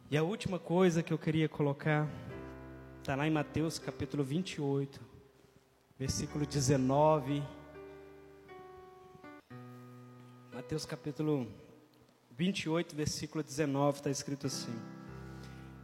E 0.09 0.17
a 0.17 0.23
última 0.23 0.57
coisa 0.57 1.03
que 1.03 1.13
eu 1.13 1.17
queria 1.17 1.47
colocar 1.47 2.07
está 2.99 3.15
lá 3.15 3.27
em 3.27 3.31
Mateus 3.31 3.77
capítulo 3.77 4.23
28, 4.23 4.99
versículo 5.97 6.45
19 6.45 7.43
Mateus 10.57 10.87
capítulo 10.87 11.47
28, 12.31 12.95
versículo 12.95 13.43
19, 13.43 13.99
está 13.99 14.09
escrito 14.09 14.47
assim: 14.47 14.73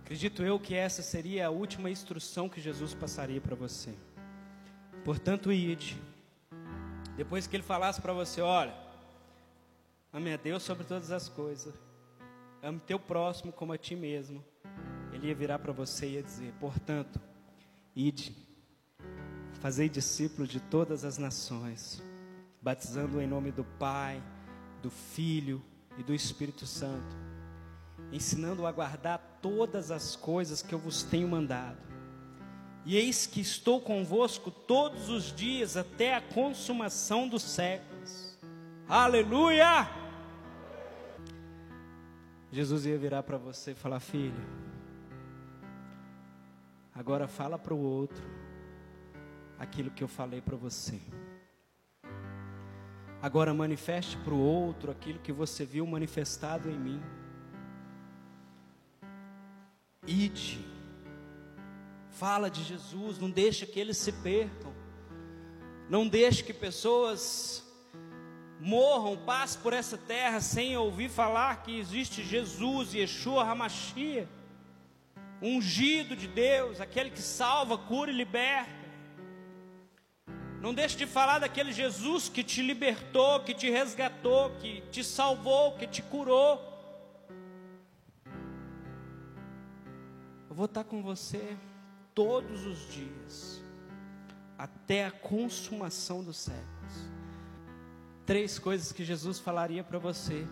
Acredito 0.03 0.43
eu 0.43 0.59
que 0.59 0.75
essa 0.75 1.01
seria 1.01 1.47
a 1.47 1.49
última 1.49 1.89
instrução 1.89 2.47
que 2.47 2.61
Jesus 2.61 2.93
passaria 2.93 3.41
para 3.41 3.55
você. 3.55 3.93
Portanto, 5.03 5.51
ide. 5.51 5.99
Depois 7.15 7.47
que 7.47 7.55
ele 7.55 7.63
falasse 7.63 8.01
para 8.01 8.13
você: 8.13 8.41
Olha, 8.41 8.75
ame 10.11 10.33
a 10.33 10.37
Deus 10.37 10.61
sobre 10.63 10.83
todas 10.83 11.09
as 11.09 11.29
coisas, 11.29 11.73
ame 12.61 12.79
teu 12.79 12.99
próximo 12.99 13.51
como 13.51 13.73
a 13.73 13.77
ti 13.77 13.95
mesmo. 13.95 14.43
Ele 15.11 15.27
ia 15.27 15.35
virar 15.35 15.59
para 15.59 15.71
você 15.71 16.05
e 16.05 16.13
ia 16.13 16.23
dizer: 16.23 16.53
Portanto, 16.59 17.19
ide, 17.95 18.35
fazei 19.61 19.87
discípulos 19.87 20.49
de 20.49 20.59
todas 20.59 21.05
as 21.05 21.17
nações, 21.17 22.03
batizando 22.61 23.21
em 23.21 23.27
nome 23.27 23.51
do 23.51 23.63
Pai 23.63 24.21
do 24.83 24.91
Filho 24.91 25.63
e 25.97 26.03
do 26.03 26.13
Espírito 26.13 26.67
Santo, 26.67 27.15
ensinando 28.13 28.67
a 28.67 28.71
guardar 28.71 29.39
todas 29.41 29.89
as 29.89 30.15
coisas 30.15 30.61
que 30.61 30.73
eu 30.73 30.79
vos 30.79 31.01
tenho 31.01 31.27
mandado. 31.27 31.77
E 32.85 32.95
eis 32.95 33.25
que 33.25 33.41
estou 33.41 33.81
convosco 33.81 34.51
todos 34.51 35.09
os 35.09 35.33
dias 35.35 35.75
até 35.75 36.15
a 36.15 36.21
consumação 36.21 37.27
dos 37.27 37.41
séculos. 37.41 38.37
Aleluia! 38.87 39.89
Jesus 42.51 42.85
ia 42.85 42.97
virar 42.97 43.23
para 43.23 43.37
você 43.37 43.71
e 43.71 43.75
falar: 43.75 43.99
Filho, 43.99 44.45
agora 46.93 47.27
fala 47.27 47.57
para 47.57 47.73
o 47.73 47.81
outro 47.81 48.23
aquilo 49.57 49.89
que 49.89 50.03
eu 50.03 50.07
falei 50.07 50.39
para 50.39 50.55
você. 50.55 51.01
Agora 53.21 53.53
manifeste 53.53 54.17
para 54.17 54.33
o 54.33 54.39
outro 54.39 54.91
aquilo 54.91 55.17
que 55.17 55.31
você 55.31 55.65
viu 55.65 55.87
manifestado 55.87 56.69
em 56.69 56.77
mim. 56.77 57.01
Ide. 60.05 60.59
Fala 62.09 62.49
de 62.49 62.63
Jesus, 62.63 63.17
não 63.19 63.29
deixe 63.29 63.65
que 63.65 63.79
eles 63.79 63.97
se 63.97 64.11
percam. 64.11 64.73
Não 65.89 66.07
deixe 66.07 66.43
que 66.43 66.53
pessoas 66.53 67.63
morram, 68.59 69.17
passem 69.17 69.61
por 69.61 69.73
essa 69.73 69.97
terra 69.97 70.39
sem 70.39 70.77
ouvir 70.77 71.09
falar 71.09 71.63
que 71.63 71.77
existe 71.77 72.23
Jesus, 72.23 72.93
Yeshua 72.93 73.43
Hamashia, 73.43 74.27
ungido 75.41 76.15
de 76.15 76.27
Deus, 76.27 76.79
aquele 76.79 77.09
que 77.09 77.21
salva, 77.21 77.77
cura 77.77 78.09
e 78.09 78.15
liberta. 78.15 78.71
Não 80.61 80.73
deixe 80.73 80.95
de 80.95 81.05
falar 81.05 81.39
daquele 81.39 81.73
Jesus 81.73 82.29
que 82.29 82.41
te 82.41 82.61
libertou, 82.61 83.41
que 83.41 83.53
te 83.53 83.69
resgatou, 83.69 84.51
que 84.61 84.81
te 84.91 85.03
salvou, 85.03 85.73
que 85.73 85.85
te 85.85 86.01
curou. 86.01 86.72
Eu 90.53 90.55
vou 90.55 90.65
estar 90.65 90.83
com 90.83 91.01
você 91.01 91.57
todos 92.13 92.63
os 92.67 92.77
dias, 92.93 93.59
até 94.55 95.03
a 95.03 95.09
consumação 95.09 96.23
dos 96.23 96.37
séculos. 96.37 97.09
Três 98.23 98.59
coisas 98.59 98.91
que 98.91 99.03
Jesus 99.03 99.39
falaria 99.39 99.83
para 99.83 99.97
você: 99.97 100.47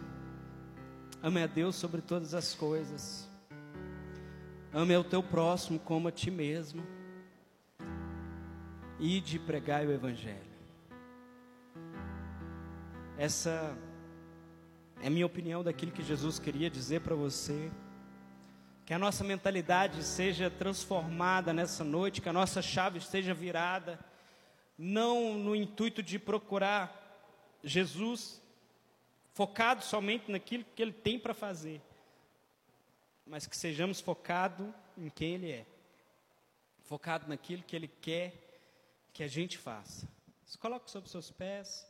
ame 1.22 1.44
a 1.44 1.46
Deus 1.46 1.76
sobre 1.76 2.02
todas 2.02 2.34
as 2.34 2.56
coisas, 2.56 3.30
ame 4.74 4.98
o 4.98 5.04
teu 5.04 5.22
próximo 5.22 5.78
como 5.78 6.08
a 6.08 6.12
ti 6.12 6.32
mesmo, 6.32 6.84
e 9.00 9.22
de 9.22 9.38
pregar 9.38 9.86
o 9.86 9.92
Evangelho. 9.92 10.52
Essa 13.20 13.78
é 15.00 15.12
minha 15.12 15.28
opinião 15.28 15.64
daquilo 15.64 15.92
que 15.92 16.02
Jesus 16.02 16.40
queria 16.40 16.72
dizer 16.72 17.02
para 17.02 17.14
você. 17.14 17.70
Que 18.92 18.96
a 18.96 19.00
nossa 19.00 19.24
mentalidade 19.24 20.04
seja 20.04 20.50
transformada 20.50 21.54
nessa 21.54 21.82
noite, 21.82 22.20
que 22.20 22.28
a 22.28 22.34
nossa 22.34 22.62
chave 22.62 22.98
esteja 22.98 23.34
virada, 23.34 23.98
não 24.78 25.36
no 25.36 25.56
intuito 25.56 26.04
de 26.04 26.20
procurar 26.20 26.92
Jesus 27.64 28.42
focado 29.32 29.82
somente 29.82 30.30
naquilo 30.30 30.66
que 30.76 30.82
Ele 30.82 30.92
tem 30.92 31.18
para 31.18 31.34
fazer, 31.34 31.82
mas 33.26 33.48
que 33.48 33.56
sejamos 33.56 34.02
focados 34.02 34.68
em 34.98 35.08
quem 35.08 35.36
Ele 35.36 35.52
é, 35.52 35.66
focado 36.82 37.30
naquilo 37.30 37.64
que 37.64 37.78
Ele 37.78 37.88
quer 37.88 38.34
que 39.14 39.24
a 39.24 39.28
gente 39.30 39.58
faça. 39.58 40.06
Se 40.46 40.58
coloque 40.58 40.92
sobre 40.92 41.06
os 41.06 41.12
seus 41.12 41.32
pés. 41.32 41.88